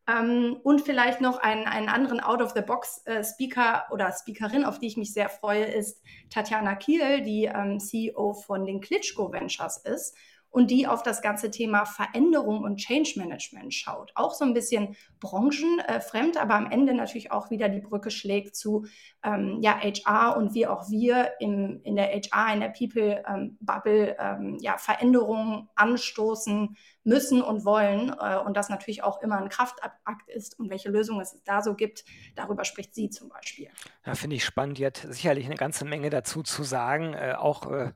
Ähm, 0.09 0.59
und 0.65 0.81
vielleicht 0.81 1.21
noch 1.21 1.39
einen, 1.39 1.67
einen 1.67 1.89
anderen 1.89 2.21
Out-of-the-Box-Speaker 2.21 3.85
äh, 3.89 3.93
oder 3.93 4.13
Speakerin, 4.13 4.65
auf 4.65 4.79
die 4.79 4.89
ich 4.89 4.97
mich 4.97 5.13
sehr 5.13 5.29
freue, 5.29 5.65
ist 5.65 6.03
Tatjana 6.31 6.75
Kiel, 6.75 7.23
die 7.23 7.45
ähm, 7.45 7.79
CEO 7.79 8.35
von 8.35 8.67
den 8.67 8.81
Klitschko 8.81 9.33
Ventures 9.33 9.79
ist 9.79 10.17
und 10.53 10.71
die 10.71 10.87
auf 10.87 11.03
das 11.03 11.23
ganze 11.23 11.51
Thema 11.51 11.87
Veränderung 11.87 12.63
und 12.63 12.77
Change 12.77 13.15
Management 13.17 13.75
schaut. 13.75 14.13
Auch 14.15 14.35
so 14.35 14.45
ein 14.45 14.55
bisschen 14.55 14.95
branchenfremd, 15.19 16.37
aber 16.37 16.55
am 16.55 16.71
Ende 16.71 16.95
natürlich 16.95 17.33
auch 17.33 17.51
wieder 17.51 17.69
die 17.69 17.81
Brücke 17.81 18.11
schlägt 18.11 18.55
zu 18.55 18.85
ähm, 19.25 19.59
ja, 19.63 19.81
HR 19.81 20.37
und 20.37 20.55
wie 20.55 20.67
auch 20.67 20.91
wir 20.91 21.33
im, 21.41 21.81
in 21.83 21.97
der 21.97 22.09
HR, 22.09 22.53
in 22.53 22.61
der 22.61 22.69
People-Bubble 22.69 24.17
ähm, 24.19 24.59
ja, 24.61 24.77
Veränderungen 24.77 25.69
anstoßen 25.75 26.77
müssen 27.05 27.43
und 27.43 27.65
wollen 27.65 28.15
äh, 28.21 28.37
und 28.37 28.57
das 28.57 28.69
natürlich 28.69 29.03
auch 29.03 29.23
immer 29.23 29.39
ein 29.39 29.49
Kraftakt 29.49 30.29
ist 30.29 30.59
und 30.61 30.71
welche 30.71 30.91
Lösungen 30.91 31.23
es 31.23 31.43
da 31.45 31.63
so 31.63 31.75
gibt, 31.75 32.05
darüber 32.35 32.65
spricht 32.65 32.95
sie 32.95 33.09
zum 33.09 33.31
Beispiel. 33.31 33.69
Ja, 34.05 34.15
finde 34.15 34.37
ich 34.37 34.45
spannend. 34.45 34.79
Die 34.79 34.87
hat 34.87 34.99
sicherlich 35.09 35.47
eine 35.47 35.57
ganze 35.57 35.87
Menge 35.87 36.11
dazu 36.11 36.43
zu 36.43 36.63
sagen, 36.63 37.15
äh, 37.15 37.35
auch 37.39 37.71
äh, 37.71 37.93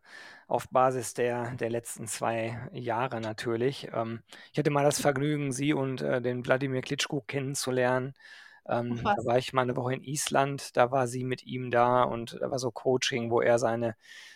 auf 0.47 0.69
Basis 0.69 1.15
der, 1.15 1.53
der 1.53 1.71
letzten 1.71 2.07
zwei 2.07 2.69
Jahre 2.73 3.21
natürlich. 3.21 3.89
Ähm, 3.93 4.21
ich 4.53 4.59
hatte 4.59 4.71
mal 4.71 4.85
das 4.85 5.01
Vergnügen, 5.01 5.53
Sie 5.53 5.73
und 5.73 6.03
äh, 6.03 6.21
den 6.23 6.45
Wladimir 6.47 6.83
Klitschko 6.83 7.21
kennenzulernen. 7.21 8.15
Ähm, 8.69 9.01
da 9.03 9.17
war 9.25 9.39
ich 9.39 9.53
mal 9.53 9.63
eine 9.63 9.77
Woche 9.77 9.95
in 9.95 10.03
Island, 10.03 10.77
da 10.77 10.91
war 10.91 11.07
sie 11.07 11.25
mit 11.25 11.45
ihm 11.45 11.71
da 11.71 12.03
und 12.03 12.37
da 12.41 12.51
war 12.51 12.59
so 12.59 12.71
Coaching, 12.73 13.31
wo 13.31 13.41
er 13.41 13.59
seine, 13.59 13.95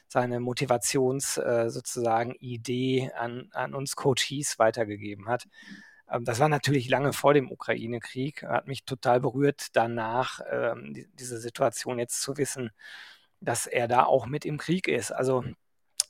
seine 0.09 0.39
Motivations 0.41 1.37
äh, 1.39 1.69
sozusagen 1.69 2.35
Idee 2.37 3.11
an, 3.17 3.49
an 3.53 3.75
uns 3.75 3.97
Coaches 3.97 4.59
weitergegeben 4.59 5.29
hat. 5.29 5.49
Ähm, 6.11 6.25
das 6.25 6.39
war 6.41 6.49
natürlich 6.49 6.89
lange 6.89 7.13
vor 7.13 7.35
dem 7.35 7.51
Ukraine-Krieg, 7.51 8.43
hat 8.45 8.67
mich 8.69 8.85
total 8.85 9.21
berührt 9.21 9.69
danach, 9.75 10.41
ähm, 10.51 10.95
die, 10.95 11.09
diese 11.15 11.41
Situation 11.41 11.99
jetzt 11.99 12.23
zu 12.23 12.37
wissen, 12.37 12.71
dass 13.41 13.67
er 13.67 13.89
da 13.89 14.05
auch 14.05 14.27
mit 14.27 14.45
im 14.45 14.59
Krieg 14.59 14.87
ist. 14.89 15.13
Also 15.13 15.45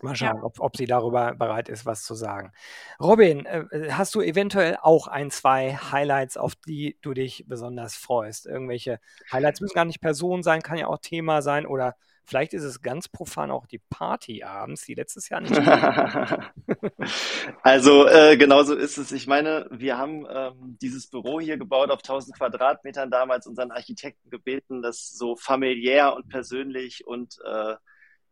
Mal 0.02 0.16
schauen, 0.16 0.36
ja. 0.36 0.42
ob, 0.42 0.60
ob 0.60 0.76
sie 0.76 0.86
darüber 0.86 1.34
bereit 1.34 1.68
ist, 1.68 1.86
was 1.86 2.02
zu 2.02 2.14
sagen. 2.14 2.52
Robin, 3.00 3.46
äh, 3.46 3.90
hast 3.90 4.14
du 4.14 4.20
eventuell 4.20 4.76
auch 4.80 5.06
ein, 5.06 5.30
zwei 5.30 5.74
Highlights, 5.74 6.36
auf 6.36 6.54
die 6.54 6.98
du 7.02 7.14
dich 7.14 7.44
besonders 7.46 7.96
freust? 7.96 8.46
Irgendwelche 8.46 9.00
Highlights 9.32 9.60
müssen 9.60 9.74
gar 9.74 9.84
nicht 9.84 10.00
Person 10.00 10.42
sein, 10.42 10.62
kann 10.62 10.78
ja 10.78 10.86
auch 10.86 10.98
Thema 10.98 11.42
sein 11.42 11.66
oder 11.66 11.96
vielleicht 12.24 12.54
ist 12.54 12.62
es 12.62 12.80
ganz 12.80 13.08
profan 13.08 13.50
auch 13.50 13.66
die 13.66 13.80
Party 13.90 14.44
abends, 14.44 14.84
die 14.84 14.94
letztes 14.94 15.28
Jahr 15.28 15.40
nicht. 15.40 15.56
also 17.62 18.06
äh, 18.06 18.36
genau 18.36 18.62
so 18.62 18.74
ist 18.74 18.98
es. 18.98 19.10
Ich 19.10 19.26
meine, 19.26 19.66
wir 19.70 19.98
haben 19.98 20.26
ähm, 20.30 20.78
dieses 20.80 21.08
Büro 21.08 21.40
hier 21.40 21.58
gebaut 21.58 21.90
auf 21.90 21.98
1000 21.98 22.36
Quadratmetern 22.36 23.10
damals 23.10 23.48
unseren 23.48 23.72
Architekten 23.72 24.30
gebeten, 24.30 24.80
das 24.80 25.10
so 25.10 25.34
familiär 25.34 26.14
und 26.14 26.28
persönlich 26.28 27.06
und 27.06 27.38
äh, 27.44 27.74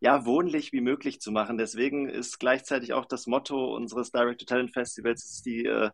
ja, 0.01 0.25
wohnlich 0.25 0.73
wie 0.73 0.81
möglich 0.81 1.21
zu 1.21 1.33
machen. 1.33 1.59
Deswegen 1.59 2.09
ist 2.09 2.39
gleichzeitig 2.39 2.93
auch 2.93 3.05
das 3.07 3.27
Motto 3.27 3.75
unseres 3.75 4.13
Direct 4.13 4.41
to 4.41 4.47
Talent 4.47 4.73
Festivals 4.73 5.43
die, 5.43 5.65
äh, 5.65 5.91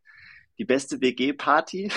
die 0.58 0.64
beste 0.64 1.00
WG-Party, 1.00 1.90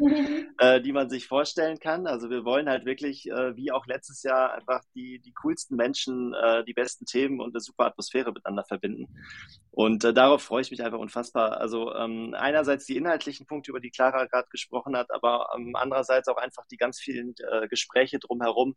mhm. 0.00 0.54
äh, 0.58 0.80
die 0.80 0.92
man 0.92 1.10
sich 1.10 1.26
vorstellen 1.26 1.78
kann. 1.80 2.06
Also 2.06 2.30
wir 2.30 2.44
wollen 2.44 2.68
halt 2.68 2.84
wirklich, 2.84 3.28
äh, 3.28 3.56
wie 3.56 3.72
auch 3.72 3.86
letztes 3.86 4.22
Jahr, 4.22 4.52
einfach 4.52 4.82
die, 4.94 5.18
die 5.18 5.32
coolsten 5.32 5.76
Menschen, 5.76 6.32
äh, 6.34 6.64
die 6.64 6.74
besten 6.74 7.06
Themen 7.06 7.40
und 7.40 7.54
eine 7.54 7.60
super 7.60 7.86
Atmosphäre 7.86 8.32
miteinander 8.32 8.64
verbinden. 8.64 9.08
Und 9.70 10.04
äh, 10.04 10.14
darauf 10.14 10.42
freue 10.42 10.62
ich 10.62 10.70
mich 10.70 10.82
einfach 10.82 10.98
unfassbar. 10.98 11.60
Also 11.60 11.92
ähm, 11.94 12.34
einerseits 12.38 12.86
die 12.86 12.96
inhaltlichen 12.96 13.46
Punkte, 13.46 13.70
über 13.72 13.80
die 13.80 13.90
Clara 13.90 14.26
gerade 14.26 14.48
gesprochen 14.50 14.96
hat, 14.96 15.10
aber 15.10 15.48
ähm, 15.56 15.74
andererseits 15.74 16.28
auch 16.28 16.36
einfach 16.36 16.66
die 16.70 16.76
ganz 16.76 17.00
vielen 17.00 17.34
äh, 17.50 17.66
Gespräche 17.68 18.18
drumherum. 18.20 18.76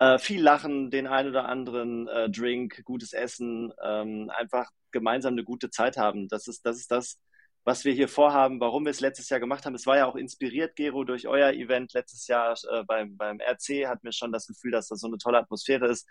Äh, 0.00 0.18
viel 0.18 0.42
Lachen, 0.42 0.90
den 0.90 1.06
ein 1.06 1.28
oder 1.28 1.48
anderen 1.48 2.08
äh, 2.08 2.30
Drink, 2.30 2.84
gutes 2.84 3.12
Essen, 3.12 3.72
ähm, 3.84 4.30
einfach 4.36 4.70
gemeinsam 4.90 5.34
eine 5.34 5.44
gute 5.44 5.70
Zeit 5.70 5.96
haben. 5.96 6.28
Das 6.28 6.46
ist, 6.46 6.64
das 6.64 6.76
ist 6.76 6.90
das, 6.90 7.20
was 7.68 7.84
wir 7.84 7.92
hier 7.92 8.08
vorhaben, 8.08 8.60
warum 8.60 8.86
wir 8.86 8.90
es 8.90 9.00
letztes 9.00 9.28
Jahr 9.28 9.40
gemacht 9.40 9.66
haben. 9.66 9.74
Es 9.74 9.84
war 9.84 9.98
ja 9.98 10.06
auch 10.06 10.16
inspiriert, 10.16 10.74
Gero, 10.74 11.04
durch 11.04 11.28
euer 11.28 11.50
Event 11.50 11.92
letztes 11.92 12.26
Jahr 12.26 12.56
äh, 12.72 12.82
beim, 12.84 13.14
beim 13.18 13.40
RC, 13.40 13.86
hatten 13.86 14.04
wir 14.04 14.12
schon 14.12 14.32
das 14.32 14.46
Gefühl, 14.46 14.70
dass 14.70 14.88
das 14.88 15.00
so 15.00 15.06
eine 15.06 15.18
tolle 15.18 15.36
Atmosphäre 15.36 15.86
ist. 15.86 16.08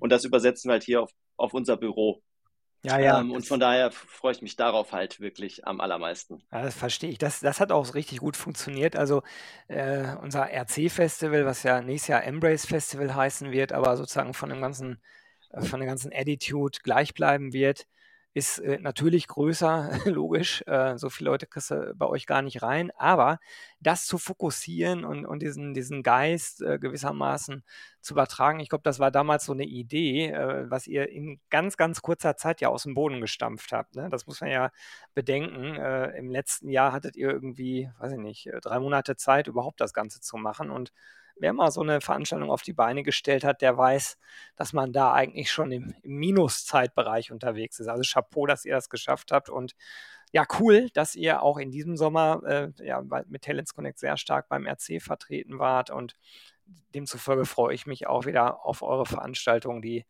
Und 0.00 0.10
das 0.10 0.24
übersetzen 0.24 0.68
wir 0.68 0.72
halt 0.72 0.82
hier 0.82 1.02
auf, 1.02 1.12
auf 1.36 1.54
unser 1.54 1.76
Büro. 1.76 2.24
Ja, 2.82 2.98
ja. 2.98 3.20
Ähm, 3.20 3.30
und 3.30 3.46
von 3.46 3.60
daher 3.60 3.92
freue 3.92 4.32
ich 4.32 4.42
mich 4.42 4.56
darauf 4.56 4.90
halt 4.90 5.20
wirklich 5.20 5.64
am 5.64 5.80
allermeisten. 5.80 6.42
Ja, 6.50 6.62
das 6.62 6.74
verstehe 6.74 7.10
ich. 7.10 7.18
Das, 7.18 7.38
das 7.38 7.60
hat 7.60 7.70
auch 7.70 7.94
richtig 7.94 8.18
gut 8.18 8.36
funktioniert. 8.36 8.96
Also 8.96 9.22
äh, 9.68 10.16
unser 10.22 10.50
RC-Festival, 10.52 11.46
was 11.46 11.62
ja 11.62 11.82
nächstes 11.82 12.08
Jahr 12.08 12.24
Embrace 12.24 12.66
Festival 12.66 13.14
heißen 13.14 13.52
wird, 13.52 13.72
aber 13.72 13.96
sozusagen 13.96 14.34
von 14.34 14.48
dem 14.48 14.60
ganzen, 14.60 15.00
äh, 15.50 15.62
von 15.62 15.78
der 15.78 15.88
ganzen 15.88 16.12
Attitude 16.12 16.80
gleich 16.82 17.14
bleiben 17.14 17.52
wird, 17.52 17.86
ist 18.36 18.58
äh, 18.58 18.78
natürlich 18.78 19.28
größer, 19.28 19.90
logisch. 20.04 20.62
Äh, 20.66 20.98
so 20.98 21.08
viele 21.08 21.30
Leute 21.30 21.46
kriegst 21.46 21.70
du 21.70 21.94
bei 21.96 22.04
euch 22.04 22.26
gar 22.26 22.42
nicht 22.42 22.60
rein. 22.62 22.90
Aber 22.98 23.38
das 23.80 24.04
zu 24.04 24.18
fokussieren 24.18 25.06
und, 25.06 25.24
und 25.24 25.40
diesen, 25.40 25.72
diesen 25.72 26.02
Geist 26.02 26.60
äh, 26.60 26.78
gewissermaßen 26.78 27.64
zu 28.02 28.12
übertragen, 28.12 28.60
ich 28.60 28.68
glaube, 28.68 28.82
das 28.84 28.98
war 28.98 29.10
damals 29.10 29.46
so 29.46 29.52
eine 29.52 29.64
Idee, 29.64 30.32
äh, 30.32 30.70
was 30.70 30.86
ihr 30.86 31.08
in 31.08 31.40
ganz, 31.48 31.78
ganz 31.78 32.02
kurzer 32.02 32.36
Zeit 32.36 32.60
ja 32.60 32.68
aus 32.68 32.82
dem 32.82 32.92
Boden 32.92 33.22
gestampft 33.22 33.72
habt. 33.72 33.96
Ne? 33.96 34.10
Das 34.10 34.26
muss 34.26 34.42
man 34.42 34.50
ja 34.50 34.70
bedenken. 35.14 35.76
Äh, 35.76 36.18
Im 36.18 36.28
letzten 36.30 36.68
Jahr 36.68 36.92
hattet 36.92 37.16
ihr 37.16 37.30
irgendwie, 37.30 37.90
weiß 38.00 38.12
ich 38.12 38.18
nicht, 38.18 38.48
äh, 38.48 38.60
drei 38.60 38.80
Monate 38.80 39.16
Zeit, 39.16 39.46
überhaupt 39.46 39.80
das 39.80 39.94
Ganze 39.94 40.20
zu 40.20 40.36
machen. 40.36 40.68
Und 40.68 40.92
wer 41.38 41.52
mal 41.52 41.70
so 41.70 41.82
eine 41.82 42.00
Veranstaltung 42.00 42.50
auf 42.50 42.62
die 42.62 42.72
Beine 42.72 43.02
gestellt 43.02 43.44
hat, 43.44 43.62
der 43.62 43.76
weiß, 43.76 44.18
dass 44.56 44.72
man 44.72 44.92
da 44.92 45.12
eigentlich 45.12 45.50
schon 45.50 45.72
im, 45.72 45.94
im 46.02 46.16
Minuszeitbereich 46.16 47.32
unterwegs 47.32 47.78
ist. 47.80 47.88
Also 47.88 48.02
Chapeau, 48.04 48.46
dass 48.46 48.64
ihr 48.64 48.74
das 48.74 48.88
geschafft 48.88 49.32
habt 49.32 49.48
und 49.48 49.74
ja, 50.32 50.44
cool, 50.58 50.90
dass 50.92 51.14
ihr 51.14 51.42
auch 51.42 51.56
in 51.56 51.70
diesem 51.70 51.96
Sommer 51.96 52.42
äh, 52.44 52.84
ja, 52.84 53.02
mit 53.28 53.42
Talents 53.42 53.74
Connect 53.74 53.98
sehr 53.98 54.16
stark 54.16 54.48
beim 54.48 54.66
RC 54.66 55.00
vertreten 55.00 55.58
wart 55.58 55.90
und 55.90 56.14
demzufolge 56.94 57.46
freue 57.46 57.74
ich 57.74 57.86
mich 57.86 58.06
auch 58.06 58.26
wieder 58.26 58.64
auf 58.64 58.82
eure 58.82 59.06
Veranstaltung, 59.06 59.82
die 59.82 60.04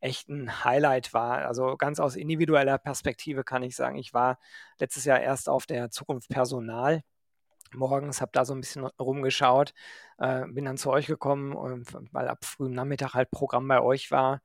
echt 0.00 0.28
ein 0.28 0.64
Highlight 0.64 1.12
war. 1.14 1.46
Also 1.46 1.76
ganz 1.76 2.00
aus 2.00 2.16
individueller 2.16 2.78
Perspektive 2.78 3.44
kann 3.44 3.62
ich 3.62 3.76
sagen, 3.76 3.96
ich 3.96 4.12
war 4.14 4.38
letztes 4.78 5.04
Jahr 5.04 5.20
erst 5.20 5.48
auf 5.48 5.66
der 5.66 5.90
Zukunft 5.90 6.28
Personal 6.30 7.02
morgens, 7.74 8.20
habe 8.20 8.32
da 8.32 8.44
so 8.44 8.54
ein 8.54 8.60
bisschen 8.60 8.84
rumgeschaut, 8.84 9.72
äh, 10.18 10.46
bin 10.46 10.64
dann 10.64 10.76
zu 10.76 10.90
euch 10.90 11.06
gekommen, 11.06 11.54
weil 12.12 12.28
ab 12.28 12.44
frühem 12.44 12.72
Nachmittag 12.72 13.14
halt 13.14 13.30
Programm 13.30 13.68
bei 13.68 13.80
euch 13.80 14.10
war. 14.10 14.40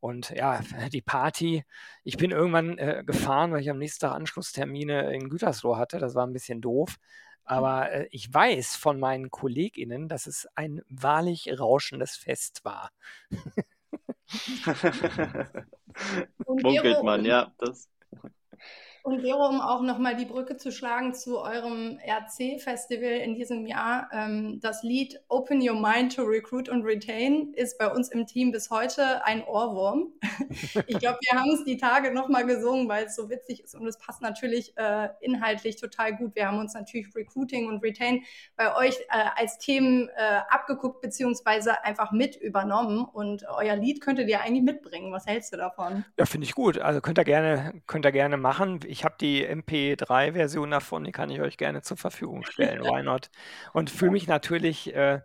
Und 0.00 0.30
ja, 0.30 0.60
die 0.92 1.02
Party. 1.02 1.64
Ich 2.04 2.16
bin 2.16 2.30
irgendwann 2.30 2.78
äh, 2.78 3.02
gefahren, 3.04 3.52
weil 3.52 3.62
ich 3.62 3.70
am 3.70 3.78
nächsten 3.78 4.06
Tag 4.06 4.14
Anschlusstermine 4.14 5.12
in 5.14 5.28
Gütersloh 5.28 5.76
hatte. 5.76 5.98
Das 5.98 6.14
war 6.14 6.26
ein 6.26 6.32
bisschen 6.32 6.60
doof. 6.60 6.96
Aber 7.44 7.90
äh, 7.90 8.08
ich 8.10 8.32
weiß 8.32 8.76
von 8.76 9.00
meinen 9.00 9.30
KollegInnen, 9.30 10.08
dass 10.08 10.26
es 10.26 10.46
ein 10.54 10.82
wahrlich 10.88 11.58
rauschendes 11.58 12.16
Fest 12.16 12.64
war. 12.64 12.90
Munkelt 16.46 17.02
man, 17.02 17.24
ja. 17.24 17.52
Das. 17.58 17.88
Und 19.08 19.22
Vero, 19.22 19.48
um 19.48 19.62
auch 19.62 19.80
nochmal 19.80 20.16
die 20.16 20.26
Brücke 20.26 20.58
zu 20.58 20.70
schlagen 20.70 21.14
zu 21.14 21.40
eurem 21.40 21.98
RC-Festival 22.06 23.08
in 23.08 23.36
diesem 23.36 23.66
Jahr, 23.66 24.10
ähm, 24.12 24.60
das 24.60 24.82
Lied 24.82 25.18
Open 25.28 25.66
Your 25.66 25.80
Mind 25.80 26.14
to 26.14 26.24
Recruit 26.24 26.68
and 26.68 26.84
Retain 26.84 27.54
ist 27.54 27.78
bei 27.78 27.90
uns 27.90 28.10
im 28.10 28.26
Team 28.26 28.52
bis 28.52 28.68
heute 28.68 29.24
ein 29.24 29.42
Ohrwurm. 29.44 30.12
ich 30.86 30.98
glaube, 30.98 31.16
wir 31.22 31.40
haben 31.40 31.50
es 31.52 31.64
die 31.64 31.78
Tage 31.78 32.12
nochmal 32.12 32.44
gesungen, 32.44 32.86
weil 32.86 33.06
es 33.06 33.16
so 33.16 33.30
witzig 33.30 33.64
ist 33.64 33.74
und 33.74 33.86
es 33.86 33.96
passt 33.96 34.20
natürlich 34.20 34.76
äh, 34.76 35.08
inhaltlich 35.22 35.76
total 35.76 36.14
gut. 36.14 36.34
Wir 36.34 36.46
haben 36.46 36.58
uns 36.58 36.74
natürlich 36.74 37.06
Recruiting 37.14 37.66
und 37.66 37.82
Retain 37.82 38.24
bei 38.56 38.76
euch 38.76 38.94
äh, 39.08 39.24
als 39.36 39.56
Themen 39.56 40.10
äh, 40.10 40.40
abgeguckt 40.50 41.00
beziehungsweise 41.00 41.82
einfach 41.82 42.12
mit 42.12 42.36
übernommen 42.36 43.06
und 43.06 43.46
euer 43.48 43.76
Lied 43.76 44.02
könntet 44.02 44.28
ihr 44.28 44.42
eigentlich 44.42 44.64
mitbringen. 44.64 45.14
Was 45.14 45.24
hältst 45.24 45.54
du 45.54 45.56
davon? 45.56 46.04
Ja, 46.18 46.26
finde 46.26 46.44
ich 46.44 46.54
gut. 46.54 46.76
Also 46.78 47.00
könnt 47.00 47.16
ihr 47.16 47.24
gerne, 47.24 47.80
könnt 47.86 48.04
ihr 48.04 48.12
gerne 48.12 48.36
machen. 48.36 48.80
Ich 48.86 48.97
ich 48.98 49.04
habe 49.04 49.14
die 49.20 49.46
MP3-Version 49.46 50.72
davon, 50.72 51.04
die 51.04 51.12
kann 51.12 51.30
ich 51.30 51.40
euch 51.40 51.56
gerne 51.56 51.82
zur 51.82 51.96
Verfügung 51.96 52.42
stellen. 52.50 52.82
Why 52.82 53.04
not? 53.04 53.30
Und 53.72 53.90
fühle 53.90 54.10
mich 54.10 54.26
natürlich, 54.26 54.92
äh, 54.92 55.20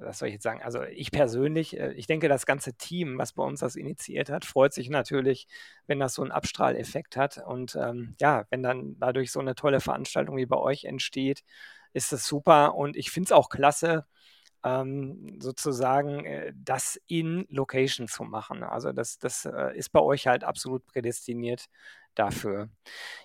was 0.00 0.20
soll 0.20 0.28
ich 0.28 0.34
jetzt 0.34 0.44
sagen? 0.44 0.62
Also 0.62 0.84
ich 0.84 1.10
persönlich, 1.10 1.76
äh, 1.76 1.92
ich 1.94 2.06
denke, 2.06 2.28
das 2.28 2.46
ganze 2.46 2.74
Team, 2.74 3.18
was 3.18 3.32
bei 3.32 3.42
uns 3.42 3.58
das 3.58 3.74
initiiert 3.74 4.30
hat, 4.30 4.44
freut 4.44 4.72
sich 4.72 4.90
natürlich, 4.90 5.48
wenn 5.88 5.98
das 5.98 6.14
so 6.14 6.22
einen 6.22 6.30
Abstrahleffekt 6.30 7.16
hat. 7.16 7.38
Und 7.44 7.74
ähm, 7.74 8.14
ja, 8.20 8.44
wenn 8.50 8.62
dann 8.62 8.94
dadurch 9.00 9.32
so 9.32 9.40
eine 9.40 9.56
tolle 9.56 9.80
Veranstaltung 9.80 10.36
wie 10.36 10.46
bei 10.46 10.58
euch 10.58 10.84
entsteht, 10.84 11.42
ist 11.94 12.12
das 12.12 12.24
super. 12.24 12.76
Und 12.76 12.96
ich 12.96 13.10
finde 13.10 13.26
es 13.26 13.32
auch 13.32 13.48
klasse, 13.48 14.06
ähm, 14.62 15.36
sozusagen 15.40 16.24
äh, 16.24 16.52
das 16.56 17.00
in 17.08 17.44
Location 17.50 18.06
zu 18.06 18.22
machen. 18.22 18.62
Also 18.62 18.92
das, 18.92 19.18
das 19.18 19.46
äh, 19.46 19.76
ist 19.76 19.90
bei 19.90 20.00
euch 20.00 20.28
halt 20.28 20.44
absolut 20.44 20.86
prädestiniert 20.86 21.66
dafür. 22.14 22.68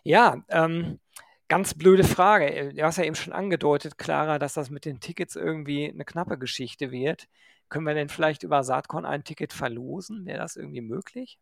Ja, 0.03 0.43
ähm, 0.49 0.99
ganz 1.47 1.73
blöde 1.73 2.03
Frage. 2.03 2.53
Äh, 2.53 2.73
du 2.73 2.83
hast 2.83 2.97
ja 2.97 3.03
eben 3.03 3.15
schon 3.15 3.33
angedeutet, 3.33 3.97
Clara, 3.97 4.39
dass 4.39 4.53
das 4.53 4.69
mit 4.69 4.85
den 4.85 4.99
Tickets 4.99 5.35
irgendwie 5.35 5.89
eine 5.89 6.05
knappe 6.05 6.37
Geschichte 6.37 6.91
wird. 6.91 7.27
Können 7.69 7.85
wir 7.85 7.93
denn 7.93 8.09
vielleicht 8.09 8.43
über 8.43 8.63
Saatkorn 8.63 9.05
ein 9.05 9.23
Ticket 9.23 9.53
verlosen? 9.53 10.25
Wäre 10.25 10.39
das 10.39 10.55
irgendwie 10.55 10.81
möglich? 10.81 11.39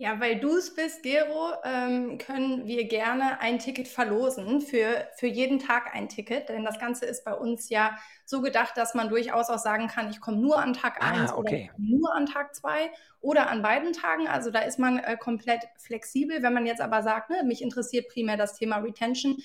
Ja, 0.00 0.18
weil 0.18 0.40
du 0.40 0.56
es 0.56 0.74
bist, 0.74 1.02
Gero, 1.02 1.52
ähm, 1.62 2.16
können 2.16 2.66
wir 2.66 2.88
gerne 2.88 3.38
ein 3.38 3.58
Ticket 3.58 3.86
verlosen 3.86 4.62
für, 4.62 5.06
für 5.16 5.26
jeden 5.26 5.58
Tag 5.58 5.94
ein 5.94 6.08
Ticket. 6.08 6.48
Denn 6.48 6.64
das 6.64 6.78
Ganze 6.78 7.04
ist 7.04 7.22
bei 7.22 7.34
uns 7.34 7.68
ja 7.68 7.98
so 8.24 8.40
gedacht, 8.40 8.78
dass 8.78 8.94
man 8.94 9.10
durchaus 9.10 9.50
auch 9.50 9.58
sagen 9.58 9.88
kann, 9.88 10.08
ich 10.08 10.18
komme 10.18 10.38
nur 10.38 10.58
an 10.58 10.72
Tag 10.72 11.04
1 11.04 11.32
ah, 11.32 11.36
okay. 11.36 11.70
oder 11.74 11.82
nur 11.82 12.14
an 12.14 12.24
Tag 12.24 12.54
2 12.54 12.90
oder 13.20 13.50
an 13.50 13.62
beiden 13.62 13.92
Tagen. 13.92 14.28
Also 14.28 14.50
da 14.50 14.60
ist 14.60 14.78
man 14.78 14.98
äh, 14.98 15.16
komplett 15.16 15.64
flexibel. 15.76 16.42
Wenn 16.42 16.54
man 16.54 16.66
jetzt 16.66 16.80
aber 16.80 17.02
sagt, 17.02 17.30
ne, 17.30 17.42
mich 17.44 17.62
interessiert 17.62 18.08
primär 18.08 18.36
das 18.36 18.54
Thema 18.54 18.78
Retention, 18.78 19.36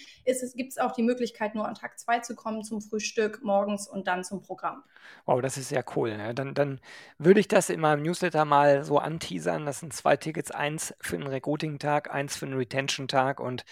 gibt 0.56 0.72
es 0.72 0.78
auch 0.78 0.94
die 0.94 1.04
Möglichkeit, 1.04 1.56
nur 1.56 1.68
an 1.68 1.76
Tag 1.76 2.00
2 2.00 2.20
zu 2.20 2.36
kommen 2.36 2.64
zum 2.64 2.82
Frühstück 2.82 3.44
morgens 3.44 3.88
und 3.88 4.08
dann 4.08 4.24
zum 4.24 4.42
Programm. 4.42 4.84
Wow, 5.26 5.42
das 5.42 5.58
ist 5.58 5.70
sehr 5.70 5.84
cool. 5.96 6.16
Ne? 6.18 6.34
Dann, 6.34 6.54
dann 6.54 6.80
würde 7.18 7.40
ich 7.40 7.48
das 7.48 7.70
in 7.70 7.80
meinem 7.80 8.04
Newsletter 8.04 8.46
mal 8.46 8.84
so 8.84 8.98
anteasern. 8.98 9.66
Das 9.66 9.82
sind 9.82 9.94
zwei 9.94 10.16
Tickets, 10.16 10.52
eins 10.52 10.96
für 11.02 11.18
den 11.18 11.28
Recruiting-Tag, 11.28 12.14
eins 12.14 12.38
für 12.38 12.46
den 12.46 12.56
Retention-Tag 12.56 13.40
und 13.40 13.66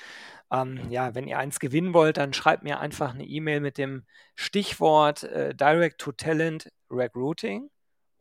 ähm, 0.51 0.79
ja, 0.89 1.15
wenn 1.15 1.27
ihr 1.27 1.39
eins 1.39 1.59
gewinnen 1.59 1.93
wollt, 1.93 2.17
dann 2.17 2.33
schreibt 2.33 2.63
mir 2.63 2.79
einfach 2.79 3.13
eine 3.13 3.25
E-Mail 3.25 3.59
mit 3.59 3.77
dem 3.77 4.03
Stichwort 4.35 5.23
äh, 5.23 5.55
Direct 5.55 5.99
to 5.99 6.11
Talent 6.11 6.71
Recruiting 6.91 7.69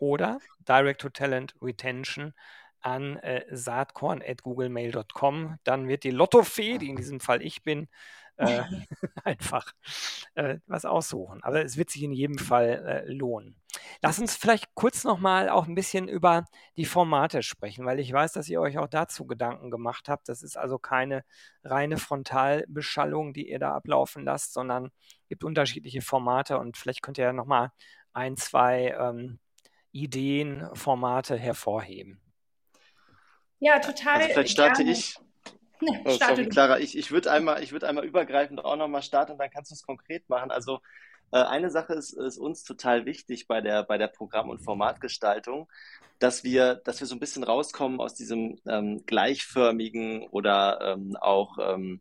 oder 0.02 0.38
Direct 0.66 1.00
to 1.00 1.08
Talent 1.10 1.54
Retention 1.62 2.34
an 2.80 3.18
äh, 3.18 3.44
saatkorn.googlemail.com. 3.52 5.58
Dann 5.62 5.86
wird 5.86 6.02
die 6.02 6.10
Lottofee, 6.10 6.78
die 6.78 6.88
in 6.88 6.96
diesem 6.96 7.20
Fall 7.20 7.40
ich 7.40 7.62
bin, 7.62 7.86
äh, 8.36 8.64
einfach 9.24 9.72
äh, 10.34 10.58
was 10.66 10.84
aussuchen. 10.84 11.40
Aber 11.44 11.64
es 11.64 11.76
wird 11.76 11.90
sich 11.90 12.02
in 12.02 12.12
jedem 12.12 12.38
Fall 12.38 13.04
äh, 13.06 13.12
lohnen. 13.12 13.54
Lass 14.00 14.18
uns 14.18 14.34
vielleicht 14.34 14.74
kurz 14.74 15.04
nochmal 15.04 15.48
auch 15.48 15.68
ein 15.68 15.76
bisschen 15.76 16.08
über 16.08 16.46
die 16.76 16.84
Formate 16.84 17.44
sprechen, 17.44 17.86
weil 17.86 18.00
ich 18.00 18.12
weiß, 18.12 18.32
dass 18.32 18.48
ihr 18.48 18.60
euch 18.60 18.78
auch 18.78 18.88
dazu 18.88 19.24
Gedanken 19.24 19.70
gemacht 19.70 20.08
habt. 20.08 20.28
Das 20.28 20.42
ist 20.42 20.58
also 20.58 20.80
keine 20.80 21.22
reine 21.62 21.96
Frontalbeschallung, 21.96 23.34
die 23.34 23.48
ihr 23.48 23.60
da 23.60 23.76
ablaufen 23.76 24.24
lasst, 24.24 24.52
sondern 24.52 24.90
gibt 25.28 25.44
unterschiedliche 25.44 26.02
Formate 26.02 26.58
und 26.58 26.76
vielleicht 26.76 27.02
könnt 27.02 27.18
ihr 27.18 27.26
ja 27.26 27.32
nochmal 27.32 27.70
ein, 28.12 28.36
zwei 28.36 28.96
ähm, 28.98 29.38
Ideen, 29.92 30.68
Formate 30.74 31.36
hervorheben. 31.36 32.20
Ja, 33.60 33.78
total. 33.78 34.16
Also 34.16 34.32
vielleicht 34.32 34.50
starte 34.50 34.84
gerne. 34.84 34.98
ich. 34.98 35.16
Nee, 35.80 36.00
oh, 36.04 36.10
sorry, 36.10 36.48
Clara, 36.48 36.78
ich, 36.78 36.96
ich 36.96 37.10
würde 37.10 37.30
einmal, 37.30 37.62
würd 37.70 37.84
einmal 37.84 38.04
übergreifend 38.04 38.64
auch 38.64 38.76
nochmal 38.76 39.02
starten 39.02 39.32
und 39.32 39.38
dann 39.38 39.50
kannst 39.50 39.70
du 39.70 39.74
es 39.74 39.84
konkret 39.84 40.28
machen. 40.28 40.50
Also 40.50 40.80
äh, 41.32 41.38
eine 41.38 41.70
Sache 41.70 41.94
ist, 41.94 42.12
ist, 42.12 42.38
uns 42.38 42.64
total 42.64 43.06
wichtig 43.06 43.46
bei 43.46 43.60
der, 43.60 43.82
bei 43.82 43.98
der 43.98 44.08
Programm- 44.08 44.50
und 44.50 44.60
Formatgestaltung, 44.60 45.68
dass 46.18 46.44
wir, 46.44 46.76
dass 46.76 47.00
wir 47.00 47.06
so 47.06 47.14
ein 47.14 47.20
bisschen 47.20 47.44
rauskommen 47.44 48.00
aus 48.00 48.14
diesem 48.14 48.60
ähm, 48.66 49.04
gleichförmigen 49.06 50.26
oder 50.28 50.94
ähm, 50.94 51.16
auch 51.20 51.58
ähm, 51.60 52.00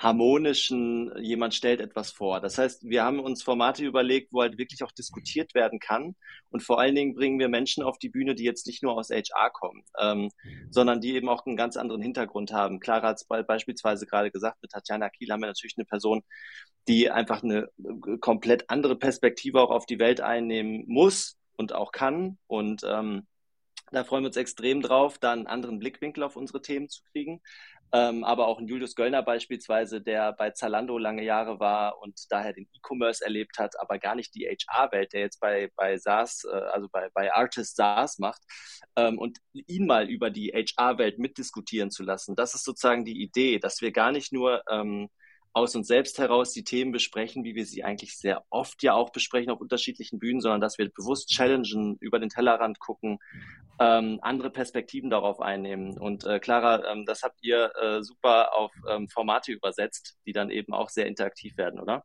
harmonischen, 0.00 1.12
jemand 1.22 1.54
stellt 1.54 1.78
etwas 1.78 2.10
vor. 2.10 2.40
Das 2.40 2.56
heißt, 2.56 2.88
wir 2.88 3.04
haben 3.04 3.20
uns 3.20 3.42
Formate 3.42 3.84
überlegt, 3.84 4.32
wo 4.32 4.40
halt 4.40 4.56
wirklich 4.56 4.82
auch 4.82 4.92
diskutiert 4.92 5.54
werden 5.54 5.78
kann. 5.78 6.16
Und 6.48 6.62
vor 6.62 6.80
allen 6.80 6.94
Dingen 6.94 7.14
bringen 7.14 7.38
wir 7.38 7.50
Menschen 7.50 7.82
auf 7.82 7.98
die 7.98 8.08
Bühne, 8.08 8.34
die 8.34 8.44
jetzt 8.44 8.66
nicht 8.66 8.82
nur 8.82 8.96
aus 8.96 9.10
HR 9.10 9.50
kommen, 9.50 9.84
ähm, 10.00 10.30
sondern 10.70 11.02
die 11.02 11.14
eben 11.14 11.28
auch 11.28 11.44
einen 11.44 11.56
ganz 11.56 11.76
anderen 11.76 12.00
Hintergrund 12.00 12.50
haben. 12.50 12.80
Clara 12.80 13.08
hat 13.08 13.18
es 13.18 13.26
beispielsweise 13.46 14.06
gerade 14.06 14.30
gesagt, 14.30 14.62
mit 14.62 14.70
Tatjana 14.70 15.10
Kiel 15.10 15.30
haben 15.30 15.40
wir 15.40 15.48
natürlich 15.48 15.76
eine 15.76 15.84
Person, 15.84 16.22
die 16.88 17.10
einfach 17.10 17.42
eine 17.42 17.68
äh, 17.84 18.16
komplett 18.20 18.70
andere 18.70 18.96
Perspektive 18.96 19.60
auch 19.60 19.70
auf 19.70 19.84
die 19.84 19.98
Welt 19.98 20.22
einnehmen 20.22 20.84
muss 20.86 21.36
und 21.58 21.74
auch 21.74 21.92
kann. 21.92 22.38
Und 22.46 22.84
ähm, 22.88 23.26
da 23.92 24.04
freuen 24.04 24.22
wir 24.22 24.28
uns 24.28 24.36
extrem 24.38 24.80
drauf, 24.80 25.18
da 25.18 25.32
einen 25.32 25.46
anderen 25.46 25.78
Blickwinkel 25.78 26.22
auf 26.22 26.36
unsere 26.36 26.62
Themen 26.62 26.88
zu 26.88 27.02
kriegen 27.12 27.42
ähm, 27.92 28.24
aber 28.24 28.46
auch 28.46 28.58
ein 28.58 28.68
Julius 28.68 28.94
Göllner 28.94 29.22
beispielsweise, 29.22 30.00
der 30.00 30.32
bei 30.32 30.50
Zalando 30.50 30.96
lange 30.98 31.24
Jahre 31.24 31.58
war 31.58 32.00
und 32.00 32.20
daher 32.30 32.52
den 32.52 32.68
E-Commerce 32.72 33.24
erlebt 33.24 33.58
hat, 33.58 33.78
aber 33.80 33.98
gar 33.98 34.14
nicht 34.14 34.34
die 34.34 34.46
HR-Welt, 34.46 35.12
der 35.12 35.20
jetzt 35.20 35.40
bei, 35.40 35.70
bei 35.76 35.96
SaaS, 35.98 36.44
äh, 36.44 36.54
also 36.56 36.88
bei, 36.90 37.08
bei 37.14 37.32
Artist 37.34 37.76
SaaS 37.76 38.18
macht 38.18 38.42
ähm, 38.96 39.18
und 39.18 39.38
ihn 39.52 39.86
mal 39.86 40.08
über 40.08 40.30
die 40.30 40.52
HR-Welt 40.52 41.18
mitdiskutieren 41.18 41.90
zu 41.90 42.04
lassen. 42.04 42.36
Das 42.36 42.54
ist 42.54 42.64
sozusagen 42.64 43.04
die 43.04 43.20
Idee, 43.22 43.58
dass 43.58 43.80
wir 43.80 43.92
gar 43.92 44.12
nicht 44.12 44.32
nur 44.32 44.62
ähm, 44.70 45.08
aus 45.52 45.74
uns 45.74 45.88
selbst 45.88 46.18
heraus 46.18 46.52
die 46.52 46.64
Themen 46.64 46.92
besprechen, 46.92 47.44
wie 47.44 47.54
wir 47.54 47.66
sie 47.66 47.82
eigentlich 47.82 48.16
sehr 48.16 48.44
oft 48.50 48.82
ja 48.82 48.94
auch 48.94 49.10
besprechen 49.10 49.50
auf 49.50 49.60
unterschiedlichen 49.60 50.18
Bühnen, 50.18 50.40
sondern 50.40 50.60
dass 50.60 50.78
wir 50.78 50.88
bewusst 50.90 51.28
challengen, 51.28 51.96
über 52.00 52.18
den 52.18 52.28
Tellerrand 52.28 52.78
gucken, 52.78 53.18
ähm, 53.80 54.18
andere 54.22 54.50
Perspektiven 54.50 55.10
darauf 55.10 55.40
einnehmen. 55.40 55.98
Und 55.98 56.24
äh, 56.24 56.38
Clara, 56.38 56.84
ähm, 56.90 57.04
das 57.06 57.22
habt 57.22 57.42
ihr 57.42 57.72
äh, 57.80 58.02
super 58.02 58.56
auf 58.56 58.72
ähm, 58.88 59.08
Formate 59.08 59.52
übersetzt, 59.52 60.18
die 60.26 60.32
dann 60.32 60.50
eben 60.50 60.72
auch 60.72 60.88
sehr 60.88 61.06
interaktiv 61.06 61.56
werden, 61.56 61.80
oder? 61.80 62.04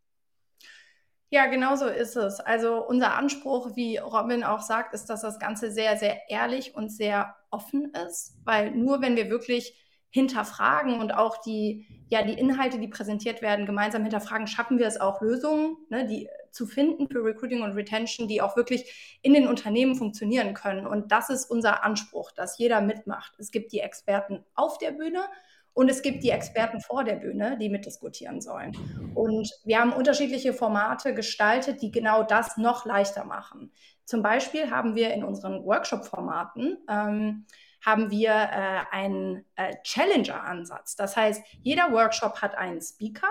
Ja, 1.29 1.47
genau 1.47 1.75
so 1.75 1.87
ist 1.87 2.15
es. 2.15 2.39
Also 2.39 2.85
unser 2.85 3.15
Anspruch, 3.15 3.75
wie 3.75 3.97
Robin 3.97 4.43
auch 4.43 4.61
sagt, 4.61 4.93
ist, 4.93 5.07
dass 5.07 5.21
das 5.21 5.39
Ganze 5.39 5.71
sehr, 5.71 5.97
sehr 5.97 6.29
ehrlich 6.29 6.75
und 6.75 6.89
sehr 6.89 7.35
offen 7.49 7.91
ist, 8.07 8.37
weil 8.45 8.71
nur 8.71 9.01
wenn 9.01 9.15
wir 9.15 9.29
wirklich 9.29 9.84
hinterfragen 10.15 11.01
und 11.01 11.13
auch 11.13 11.41
die, 11.41 11.85
ja, 12.07 12.23
die 12.23 12.39
Inhalte, 12.39 12.79
die 12.79 12.87
präsentiert 12.87 13.41
werden, 13.41 13.65
gemeinsam 13.65 14.01
hinterfragen, 14.03 14.47
schaffen 14.47 14.79
wir 14.79 14.87
es 14.87 15.01
auch, 15.01 15.19
Lösungen 15.19 15.75
ne, 15.89 16.07
die, 16.07 16.29
zu 16.51 16.67
finden 16.67 17.09
für 17.09 17.21
Recruiting 17.21 17.63
und 17.63 17.73
Retention, 17.73 18.29
die 18.29 18.41
auch 18.41 18.55
wirklich 18.55 19.19
in 19.23 19.33
den 19.33 19.45
Unternehmen 19.45 19.93
funktionieren 19.95 20.53
können. 20.53 20.87
Und 20.87 21.11
das 21.11 21.29
ist 21.29 21.51
unser 21.51 21.83
Anspruch, 21.83 22.31
dass 22.31 22.57
jeder 22.57 22.79
mitmacht. 22.79 23.33
Es 23.39 23.51
gibt 23.51 23.73
die 23.73 23.81
Experten 23.81 24.45
auf 24.55 24.77
der 24.77 24.91
Bühne 24.91 25.25
und 25.73 25.91
es 25.91 26.01
gibt 26.01 26.23
die 26.23 26.29
Experten 26.29 26.79
vor 26.79 27.03
der 27.03 27.15
Bühne, 27.15 27.57
die 27.59 27.67
mitdiskutieren 27.67 28.39
sollen. 28.39 28.71
Und 29.15 29.51
wir 29.65 29.81
haben 29.81 29.91
unterschiedliche 29.91 30.53
Formate 30.53 31.13
gestaltet, 31.13 31.81
die 31.81 31.91
genau 31.91 32.23
das 32.23 32.55
noch 32.55 32.85
leichter 32.85 33.25
machen. 33.25 33.73
Zum 34.05 34.21
Beispiel 34.21 34.71
haben 34.71 34.95
wir 34.95 35.13
in 35.13 35.25
unseren 35.25 35.65
Workshop-Formaten 35.65 36.77
ähm, 36.89 37.45
haben 37.85 38.09
wir 38.09 38.31
äh, 38.31 38.95
einen 38.95 39.45
äh, 39.55 39.75
Challenger-Ansatz. 39.83 40.95
Das 40.95 41.15
heißt, 41.15 41.43
jeder 41.61 41.91
Workshop 41.91 42.41
hat 42.41 42.57
einen 42.57 42.81
Speaker 42.81 43.29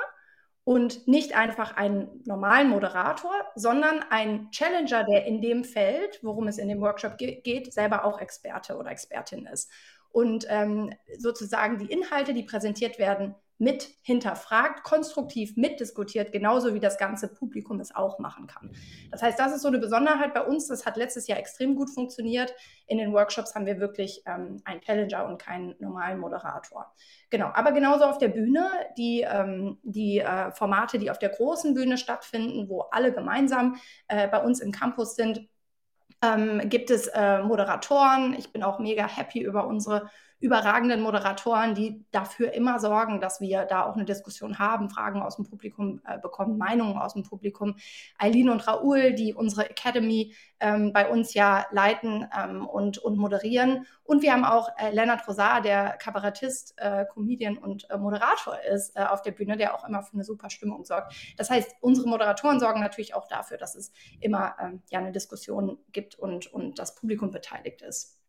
und 0.63 1.07
nicht 1.07 1.37
einfach 1.37 1.77
einen 1.77 2.23
normalen 2.25 2.71
Moderator, 2.71 3.35
sondern 3.55 4.03
einen 4.11 4.51
Challenger, 4.51 5.05
der 5.05 5.27
in 5.27 5.43
dem 5.43 5.65
Feld, 5.65 6.21
worum 6.23 6.49
es 6.49 6.59
in 6.59 6.69
dem 6.69 6.81
Workshop 6.81 7.19
ge 7.19 7.41
geht, 7.43 7.73
selber 7.73 8.05
auch 8.05 8.21
Experte 8.21 8.77
oder 8.77 8.91
Expertin 8.91 9.47
ist. 9.47 9.71
Und 10.11 10.47
ähm, 10.49 10.95
sozusagen 11.19 11.79
die 11.79 11.93
Inhalte, 11.93 12.33
die 12.33 12.45
präsentiert 12.45 12.99
werden, 12.99 13.35
mit 13.59 13.89
hinterfragt, 14.03 14.83
konstruktiv 14.83 15.57
mitdiskutiert, 15.57 16.33
genauso 16.33 16.75
wie 16.75 16.81
das 16.81 16.99
ganze 16.99 17.29
Publikum 17.29 17.79
es 17.81 17.95
auch 17.95 18.19
machen 18.19 18.47
kann. 18.47 18.73
Das 19.11 19.23
heißt, 19.23 19.39
das 19.39 19.55
ist 19.55 19.63
so 19.63 19.69
eine 19.69 19.79
Besonderheit 19.79 20.35
bei 20.35 20.43
uns. 20.43 20.67
Das 20.67 20.85
hat 20.85 20.97
letztes 20.97 21.29
Jahr 21.29 21.39
extrem 21.39 21.77
gut 21.77 21.91
funktioniert. 21.91 22.53
In 22.87 22.99
den 22.99 23.13
Workshops 23.13 23.55
haben 23.55 23.67
wir 23.67 23.79
wirklich 23.79 24.23
ähm, 24.27 24.61
einen 24.65 24.81
Challenger 24.81 25.27
und 25.27 25.41
keinen 25.41 25.77
normalen 25.79 26.19
Moderator. 26.19 26.93
Genau, 27.31 27.51
aber 27.55 27.73
genauso 27.73 28.05
auf 28.05 28.19
der 28.19 28.29
Bühne, 28.29 28.69
die, 28.99 29.21
ähm, 29.23 29.79
die 29.83 30.19
äh, 30.19 30.51
Formate, 30.51 30.99
die 30.99 31.11
auf 31.11 31.19
der 31.19 31.31
großen 31.31 31.75
Bühne 31.75 31.97
stattfinden, 31.97 32.69
wo 32.69 32.83
alle 32.91 33.13
gemeinsam 33.13 33.77
äh, 34.09 34.27
bei 34.27 34.43
uns 34.43 34.61
im 34.61 34.73
Campus 34.73 35.15
sind, 35.15 35.49
ähm, 36.23 36.69
gibt 36.69 36.91
es 36.91 37.07
äh, 37.09 37.43
Moderatoren. 37.43 38.35
Ich 38.35 38.53
bin 38.53 38.63
auch 38.63 38.79
mega 38.79 39.07
happy 39.07 39.41
über 39.41 39.67
unsere 39.67 40.11
überragenden 40.45 41.01
Moderatoren, 41.01 41.75
die 41.75 42.05
dafür 42.11 42.53
immer 42.53 42.79
sorgen, 42.79 43.19
dass 43.19 43.41
wir 43.41 43.65
da 43.65 43.87
auch 43.87 43.95
eine 43.95 44.05
Diskussion 44.05 44.59
haben, 44.59 44.91
Fragen 44.91 45.23
aus 45.23 45.37
dem 45.37 45.47
Publikum 45.47 46.03
äh, 46.07 46.19
bekommen, 46.19 46.59
Meinungen 46.59 46.99
aus 46.99 47.15
dem 47.15 47.23
Publikum. 47.23 47.77
Eileen 48.19 48.51
und 48.51 48.69
Raoul, 48.69 49.15
die 49.15 49.33
unsere 49.33 49.71
Academy 49.71 50.35
ähm, 50.61 50.93
bei 50.93 51.09
uns 51.09 51.33
ja 51.33 51.65
leiten 51.71 52.29
ähm, 52.39 52.67
und, 52.67 52.99
und 52.99 53.17
moderieren. 53.17 53.87
Und 54.03 54.21
wir 54.21 54.35
haben 54.35 54.45
auch 54.45 54.69
äh, 54.77 54.91
Lennart 54.91 55.27
Rosar, 55.27 55.63
der 55.63 55.97
Kabarettist, 55.97 56.75
äh, 56.77 57.07
Comedian 57.07 57.57
und 57.57 57.89
äh, 57.89 57.97
Moderator 57.97 58.59
ist 58.71 58.95
äh, 58.97 59.05
auf 59.05 59.23
der 59.23 59.33
Bühne, 59.33 59.57
der 59.57 59.75
auch 59.75 59.89
immer 59.89 60.03
für 60.03 60.13
eine 60.13 60.25
super 60.25 60.51
Stimmung 60.51 60.85
sorgt. 60.85 61.15
Das 61.39 61.49
heißt, 61.49 61.77
unsere 61.81 62.07
Moderatoren 62.07 62.61
sorgen 62.61 62.81
natürlich 62.81 63.15
auch 63.15 63.29
dafür, 63.29 63.57
dass 63.57 63.75
es 63.75 63.93
immer 64.21 64.57
ähm, 64.61 64.83
ja, 64.91 64.99
eine 64.99 65.13
Diskussion 65.13 65.79
gibt 65.91 66.19
und, 66.19 66.53
und 66.53 66.79
das 66.79 66.95
Publikum 66.95 67.31
beteiligt 67.31 67.81
ist. 67.81 68.24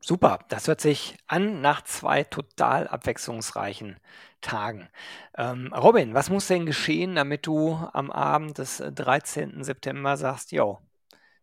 Super, 0.00 0.38
das 0.48 0.68
hört 0.68 0.80
sich 0.80 1.16
an 1.26 1.60
nach 1.60 1.82
zwei 1.82 2.22
total 2.24 2.86
abwechslungsreichen 2.88 3.98
Tagen. 4.40 4.88
Ähm, 5.36 5.72
Robin, 5.74 6.14
was 6.14 6.30
muss 6.30 6.46
denn 6.46 6.66
geschehen, 6.66 7.16
damit 7.16 7.46
du 7.46 7.74
am 7.92 8.10
Abend 8.12 8.58
des 8.58 8.78
13. 8.78 9.64
September 9.64 10.16
sagst, 10.16 10.52
jo, 10.52 10.78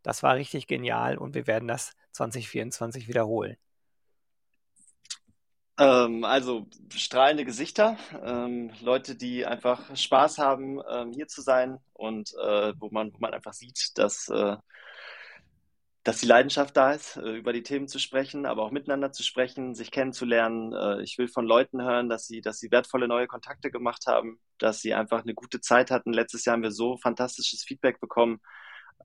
das 0.04 0.24
war 0.24 0.36
richtig 0.36 0.68
genial 0.68 1.18
und 1.18 1.36
wir 1.36 1.48
werden 1.48 1.68
das 1.68 1.94
2024 2.12 3.08
wiederholen? 3.08 3.58
Ähm, 5.80 6.24
also 6.24 6.68
strahlende 6.96 7.46
Gesichter, 7.46 7.98
ähm, 8.24 8.72
Leute, 8.82 9.16
die 9.16 9.46
einfach 9.46 9.96
Spaß 9.96 10.38
haben, 10.38 10.80
ähm, 10.88 11.12
hier 11.14 11.28
zu 11.28 11.42
sein 11.42 11.80
und 11.94 12.32
äh, 12.36 12.74
wo 12.80 12.90
man, 12.92 13.12
wo 13.14 13.18
man 13.20 13.34
einfach 13.34 13.54
sieht, 13.54 13.98
dass 13.98 14.30
äh, 14.30 14.56
dass 16.04 16.20
die 16.20 16.26
Leidenschaft 16.26 16.76
da 16.76 16.92
ist, 16.92 17.16
äh, 17.16 17.38
über 17.38 17.54
die 17.54 17.64
Themen 17.64 17.88
zu 17.88 17.98
sprechen, 17.98 18.46
aber 18.46 18.64
auch 18.64 18.72
miteinander 18.72 19.14
zu 19.14 19.24
sprechen, 19.24 19.74
sich 19.74 19.90
kennenzulernen. 19.90 20.74
Äh, 20.74 21.02
ich 21.02 21.18
will 21.18 21.30
von 21.30 21.46
Leuten 21.46 21.82
hören, 21.82 22.10
dass 22.10 22.28
sie, 22.28 22.42
dass 22.42 22.60
sie 22.60 22.72
wertvolle 22.72 23.08
neue 23.08 23.28
Kontakte 23.28 23.72
gemacht 23.72 24.06
haben, 24.08 24.40
dass 24.58 24.82
sie 24.82 24.94
einfach 24.94 25.22
eine 25.24 25.34
gute 25.34 25.62
Zeit 25.62 25.92
hatten. 25.92 26.12
Letztes 26.12 26.44
Jahr 26.46 26.54
haben 26.56 26.64
wir 26.64 26.72
so 26.72 26.98
fantastisches 26.98 27.64
Feedback 27.64 28.02
bekommen. 28.02 28.42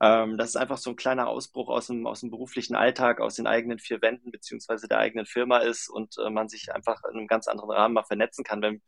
Ähm, 0.00 0.38
das 0.38 0.50
ist 0.50 0.56
einfach 0.56 0.78
so 0.78 0.90
ein 0.90 0.96
kleiner 0.96 1.28
Ausbruch 1.28 1.68
aus 1.68 1.86
dem, 1.86 2.06
aus 2.06 2.20
dem 2.20 2.30
beruflichen 2.30 2.74
Alltag, 2.74 3.20
aus 3.20 3.36
den 3.36 3.46
eigenen 3.46 3.78
vier 3.78 4.02
Wänden 4.02 4.32
beziehungsweise 4.32 4.88
der 4.88 4.98
eigenen 4.98 5.26
Firma 5.26 5.58
ist 5.58 5.88
und 5.88 6.16
äh, 6.18 6.30
man 6.30 6.48
sich 6.48 6.74
einfach 6.74 7.02
in 7.04 7.18
einem 7.18 7.28
ganz 7.28 7.48
anderen 7.48 7.70
Rahmen 7.70 7.94
mal 7.94 8.04
vernetzen 8.04 8.44
kann. 8.44 8.62
Wenn, 8.62 8.82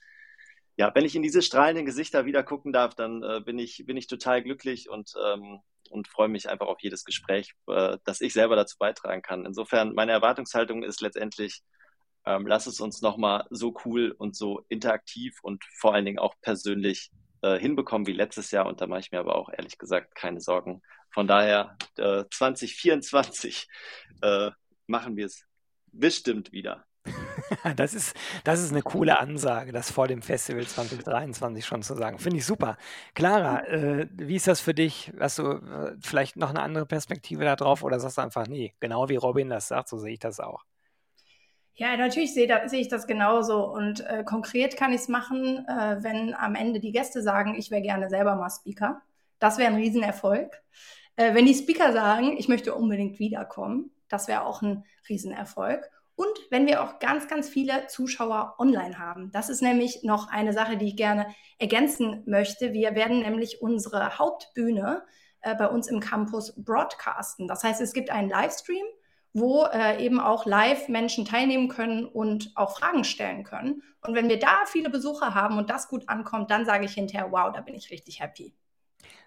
ja, 0.76 0.92
wenn 0.94 1.04
ich 1.04 1.14
in 1.14 1.22
diese 1.22 1.42
strahlenden 1.42 1.86
Gesichter 1.86 2.26
wieder 2.26 2.42
gucken 2.42 2.72
darf, 2.72 2.94
dann 2.94 3.44
bin 3.44 3.58
ich, 3.58 3.84
bin 3.86 3.96
ich 3.96 4.06
total 4.06 4.42
glücklich 4.42 4.88
und 4.88 5.12
ähm, 5.22 5.60
und 5.90 6.08
freue 6.08 6.28
mich 6.28 6.48
einfach 6.48 6.66
auf 6.66 6.80
jedes 6.80 7.04
Gespräch, 7.04 7.54
äh, 7.66 7.98
das 8.04 8.20
ich 8.20 8.32
selber 8.32 8.56
dazu 8.56 8.76
beitragen 8.78 9.22
kann. 9.22 9.44
Insofern, 9.44 9.94
meine 9.94 10.12
Erwartungshaltung 10.12 10.82
ist 10.82 11.00
letztendlich, 11.00 11.62
ähm, 12.24 12.46
lass 12.46 12.66
es 12.66 12.80
uns 12.80 13.02
nochmal 13.02 13.46
so 13.50 13.74
cool 13.84 14.14
und 14.16 14.36
so 14.36 14.64
interaktiv 14.68 15.38
und 15.42 15.64
vor 15.78 15.94
allen 15.94 16.04
Dingen 16.04 16.18
auch 16.18 16.34
persönlich 16.40 17.10
äh, 17.42 17.58
hinbekommen 17.58 18.06
wie 18.06 18.12
letztes 18.12 18.50
Jahr. 18.50 18.66
Und 18.66 18.80
da 18.80 18.86
mache 18.86 19.00
ich 19.00 19.12
mir 19.12 19.20
aber 19.20 19.36
auch 19.36 19.50
ehrlich 19.50 19.78
gesagt 19.78 20.14
keine 20.14 20.40
Sorgen. 20.40 20.82
Von 21.12 21.26
daher, 21.26 21.76
äh, 21.96 22.24
2024 22.30 23.66
äh, 24.22 24.50
machen 24.86 25.16
wir 25.16 25.26
es 25.26 25.44
bestimmt 25.86 26.52
wieder. 26.52 26.86
Das 27.76 27.94
ist, 27.94 28.14
das 28.44 28.60
ist 28.60 28.70
eine 28.70 28.82
coole 28.82 29.18
Ansage, 29.18 29.72
das 29.72 29.90
vor 29.90 30.06
dem 30.06 30.22
Festival 30.22 30.66
2023 30.66 31.64
schon 31.64 31.82
zu 31.82 31.94
sagen. 31.94 32.18
Finde 32.18 32.38
ich 32.38 32.46
super. 32.46 32.76
Clara, 33.14 33.64
äh, 33.66 34.06
wie 34.12 34.36
ist 34.36 34.46
das 34.46 34.60
für 34.60 34.74
dich? 34.74 35.12
Hast 35.18 35.38
du 35.38 35.52
äh, 35.52 35.96
vielleicht 36.00 36.36
noch 36.36 36.50
eine 36.50 36.62
andere 36.62 36.86
Perspektive 36.86 37.44
da 37.44 37.56
drauf 37.56 37.82
oder 37.82 37.98
sagst 37.98 38.18
du 38.18 38.22
einfach, 38.22 38.46
nee, 38.46 38.74
genau 38.80 39.08
wie 39.08 39.16
Robin 39.16 39.48
das 39.48 39.68
sagt, 39.68 39.88
so 39.88 39.98
sehe 39.98 40.12
ich 40.12 40.20
das 40.20 40.40
auch? 40.40 40.64
Ja, 41.74 41.96
natürlich 41.96 42.34
sehe, 42.34 42.46
da, 42.46 42.68
sehe 42.68 42.80
ich 42.80 42.88
das 42.88 43.06
genauso. 43.06 43.64
Und 43.66 44.06
äh, 44.06 44.22
konkret 44.22 44.76
kann 44.76 44.92
ich 44.92 45.00
es 45.00 45.08
machen, 45.08 45.66
äh, 45.66 45.96
wenn 46.02 46.34
am 46.34 46.54
Ende 46.54 46.78
die 46.78 46.92
Gäste 46.92 47.22
sagen, 47.22 47.54
ich 47.54 47.70
wäre 47.70 47.82
gerne 47.82 48.10
selber 48.10 48.36
mal 48.36 48.50
Speaker. 48.50 49.00
Das 49.38 49.56
wäre 49.56 49.70
ein 49.70 49.76
Riesenerfolg. 49.76 50.62
Äh, 51.16 51.34
wenn 51.34 51.46
die 51.46 51.54
Speaker 51.54 51.92
sagen, 51.92 52.36
ich 52.36 52.48
möchte 52.48 52.74
unbedingt 52.74 53.18
wiederkommen, 53.18 53.90
das 54.08 54.28
wäre 54.28 54.44
auch 54.44 54.60
ein 54.60 54.84
Riesenerfolg. 55.08 55.90
Und 56.20 56.38
wenn 56.50 56.66
wir 56.66 56.82
auch 56.82 56.98
ganz, 56.98 57.28
ganz 57.28 57.48
viele 57.48 57.86
Zuschauer 57.86 58.56
online 58.58 58.98
haben. 58.98 59.30
Das 59.32 59.48
ist 59.48 59.62
nämlich 59.62 60.02
noch 60.02 60.28
eine 60.28 60.52
Sache, 60.52 60.76
die 60.76 60.88
ich 60.88 60.96
gerne 60.96 61.26
ergänzen 61.58 62.22
möchte. 62.26 62.74
Wir 62.74 62.94
werden 62.94 63.20
nämlich 63.20 63.62
unsere 63.62 64.18
Hauptbühne 64.18 65.02
äh, 65.40 65.54
bei 65.54 65.66
uns 65.66 65.88
im 65.88 65.98
Campus 65.98 66.52
broadcasten. 66.62 67.48
Das 67.48 67.64
heißt, 67.64 67.80
es 67.80 67.94
gibt 67.94 68.10
einen 68.10 68.28
Livestream 68.28 68.84
wo 69.32 69.64
äh, 69.64 70.04
eben 70.04 70.18
auch 70.18 70.44
live 70.44 70.88
Menschen 70.88 71.24
teilnehmen 71.24 71.68
können 71.68 72.04
und 72.04 72.50
auch 72.56 72.76
Fragen 72.76 73.04
stellen 73.04 73.44
können. 73.44 73.82
Und 74.02 74.16
wenn 74.16 74.28
wir 74.28 74.40
da 74.40 74.64
viele 74.66 74.90
Besucher 74.90 75.34
haben 75.36 75.56
und 75.56 75.70
das 75.70 75.86
gut 75.86 76.08
ankommt, 76.08 76.50
dann 76.50 76.64
sage 76.64 76.86
ich 76.86 76.94
hinterher, 76.94 77.30
wow, 77.30 77.52
da 77.54 77.60
bin 77.60 77.76
ich 77.76 77.92
richtig 77.92 78.20
happy. 78.20 78.52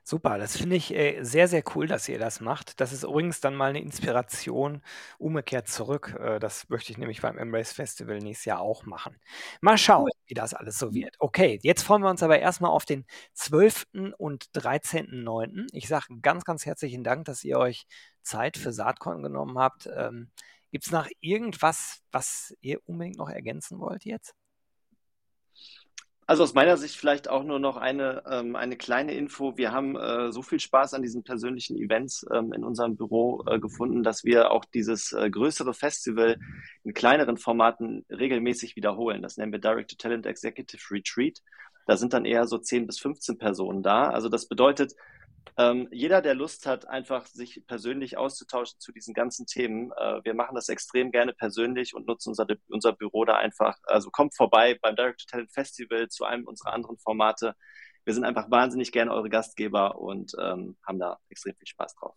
Super, 0.06 0.38
das 0.38 0.58
finde 0.58 0.76
ich 0.76 0.94
äh, 0.94 1.24
sehr, 1.24 1.48
sehr 1.48 1.64
cool, 1.76 1.88
dass 1.88 2.10
ihr 2.10 2.20
das 2.20 2.42
macht. 2.42 2.82
Das 2.82 2.92
ist 2.92 3.04
übrigens 3.04 3.40
dann 3.40 3.56
mal 3.56 3.70
eine 3.70 3.80
Inspiration 3.82 4.82
umgekehrt 5.18 5.70
zurück. 5.70 6.18
Äh, 6.20 6.40
das 6.40 6.68
möchte 6.68 6.92
ich 6.92 6.98
nämlich 6.98 7.22
beim 7.22 7.38
Embrace 7.38 7.72
Festival 7.72 8.20
nächstes 8.20 8.44
Jahr 8.46 8.60
auch 8.60 8.86
machen. 8.86 9.16
Mal 9.62 9.78
schauen, 9.78 10.12
wie 10.26 10.34
das 10.34 10.54
alles 10.54 10.78
so 10.78 10.94
wird. 10.94 11.16
Okay, 11.20 11.58
jetzt 11.64 11.84
freuen 11.84 12.02
wir 12.02 12.10
uns 12.10 12.22
aber 12.22 12.38
erstmal 12.40 12.72
auf 12.72 12.84
den 12.84 13.06
12. 13.34 13.86
und 14.18 14.52
13.09. 14.54 15.68
Ich 15.72 15.88
sage 15.88 16.08
ganz, 16.22 16.44
ganz 16.44 16.66
herzlichen 16.66 17.06
Dank, 17.06 17.24
dass 17.26 17.44
ihr 17.46 17.58
euch 17.58 17.86
Zeit 18.24 18.58
für 18.58 18.74
Saatkorn 18.74 19.24
genommen 19.24 19.58
habt. 19.58 19.88
Ähm, 19.96 20.32
Gibt 20.72 20.86
es 20.86 20.92
noch 20.92 21.08
irgendwas, 21.22 22.02
was 22.12 22.54
ihr 22.60 22.80
unbedingt 22.86 23.18
noch 23.18 23.30
ergänzen 23.30 23.80
wollt 23.80 24.04
jetzt? 24.04 24.34
Also 26.26 26.44
aus 26.44 26.54
meiner 26.54 26.78
Sicht 26.78 26.96
vielleicht 26.96 27.30
auch 27.30 27.44
nur 27.44 27.60
noch 27.60 27.76
eine, 27.76 28.24
ähm, 28.30 28.56
eine 28.56 28.78
kleine 28.78 29.14
Info. 29.14 29.58
Wir 29.58 29.74
haben 29.74 29.98
äh, 29.98 30.32
so 30.32 30.42
viel 30.42 30.60
Spaß 30.60 30.94
an 30.94 31.02
diesen 31.02 31.24
persönlichen 31.24 31.78
Events 31.78 32.26
ähm, 32.34 32.54
in 32.54 32.64
unserem 32.64 32.96
Büro 32.96 33.44
äh, 33.46 33.60
gefunden, 33.60 34.04
dass 34.04 34.24
wir 34.24 34.52
auch 34.52 34.64
dieses 34.64 35.12
äh, 35.12 35.30
größere 35.30 35.74
Festival 35.74 36.40
in 36.84 36.94
kleineren 36.94 37.38
Formaten 37.38 38.06
regelmäßig 38.10 38.78
wiederholen. 38.78 39.22
Das 39.22 39.36
nennen 39.36 39.52
wir 39.52 39.60
Direct 39.60 39.92
to 39.92 39.98
Talent 39.98 40.26
Executive 40.26 40.82
Retreat. 40.92 41.40
Da 41.88 41.98
sind 41.98 42.14
dann 42.14 42.24
eher 42.24 42.48
so 42.48 42.58
10 42.58 42.88
bis 42.88 43.00
15 43.00 43.38
Personen 43.38 43.84
da. 43.84 44.10
Also 44.10 44.30
das 44.30 44.48
bedeutet, 44.48 44.94
ähm, 45.58 45.88
jeder, 45.92 46.22
der 46.22 46.34
Lust 46.34 46.66
hat, 46.66 46.88
einfach 46.88 47.28
sich 47.28 47.64
persönlich 47.68 48.18
auszutauschen 48.18 48.80
zu 48.80 48.92
diesen 48.92 49.14
ganzen 49.14 49.46
Themen, 49.46 49.92
äh, 49.92 50.24
wir 50.24 50.34
machen 50.34 50.56
das 50.56 50.70
extrem 50.70 51.12
gerne 51.12 51.34
persönlich 51.34 51.94
und 51.94 52.08
nutzen 52.08 52.30
unser, 52.30 52.48
unser 52.70 52.94
Büro 52.94 53.24
da 53.26 53.36
einfach. 53.36 53.78
Also 53.84 54.10
kommt 54.10 54.36
vorbei 54.36 54.78
beim 54.82 54.96
Direct 54.96 55.22
to 55.22 55.26
Talent 55.30 55.52
Festival 55.52 56.10
zu 56.10 56.26
einem 56.26 56.46
unserer 56.48 56.74
anderen 56.74 56.98
Formate. 56.98 57.56
Wir 58.06 58.14
sind 58.14 58.26
einfach 58.26 58.50
wahnsinnig 58.50 58.92
gerne 58.92 59.14
eure 59.14 59.30
Gastgeber 59.30 60.00
und 60.00 60.34
ähm, 60.40 60.78
haben 60.86 61.00
da 61.00 61.20
extrem 61.30 61.56
viel 61.56 61.68
Spaß 61.68 61.96
drauf. 61.96 62.16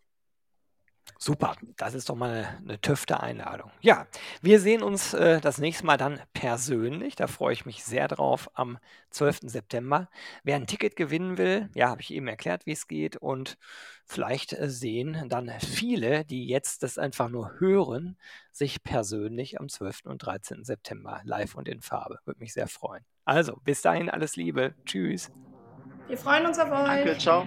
Super, 1.19 1.57
das 1.77 1.95
ist 1.95 2.09
doch 2.09 2.15
mal 2.15 2.31
eine, 2.31 2.59
eine 2.59 2.81
tüfte 2.81 3.21
Einladung. 3.21 3.71
Ja, 3.81 4.07
wir 4.43 4.61
sehen 4.61 4.83
uns 4.83 5.15
äh, 5.15 5.41
das 5.41 5.59
nächste 5.59 5.87
Mal 5.87 5.97
dann 5.97 6.21
persönlich. 6.35 7.17
Da 7.17 7.27
freue 7.27 7.55
ich 7.55 7.65
mich 7.65 7.85
sehr 7.85 8.07
drauf 8.09 8.51
am 8.55 8.79
12. 9.11 9.41
September. 9.43 10.09
Wer 10.43 10.57
ein 10.57 10.67
Ticket 10.67 10.95
gewinnen 10.95 11.39
will, 11.39 11.71
ja, 11.75 11.89
habe 11.89 12.03
ich 12.03 12.13
eben 12.13 12.29
erklärt, 12.29 12.67
wie 12.67 12.73
es 12.73 12.87
geht. 12.87 13.17
Und 13.17 13.57
vielleicht 14.05 14.53
äh, 14.53 14.69
sehen 14.69 15.29
dann 15.29 15.51
viele, 15.61 16.25
die 16.25 16.47
jetzt 16.47 16.83
das 16.83 16.99
einfach 16.99 17.29
nur 17.29 17.59
hören, 17.59 18.19
sich 18.53 18.83
persönlich 18.83 19.59
am 19.59 19.69
12. 19.69 20.03
und 20.05 20.19
13. 20.19 20.65
September 20.65 21.23
live 21.25 21.55
und 21.55 21.67
in 21.67 21.81
Farbe. 21.81 22.19
Würde 22.25 22.41
mich 22.41 22.53
sehr 22.53 22.69
freuen. 22.69 23.05
Also, 23.25 23.57
bis 23.65 23.81
dahin 23.81 24.11
alles 24.11 24.37
Liebe. 24.37 24.75
Tschüss. 24.85 25.31
Wir 26.09 26.19
freuen 26.19 26.47
uns 26.47 26.59
auf 26.59 26.71
euch. 26.71 26.87
Danke, 26.87 27.19
ciao. 27.19 27.47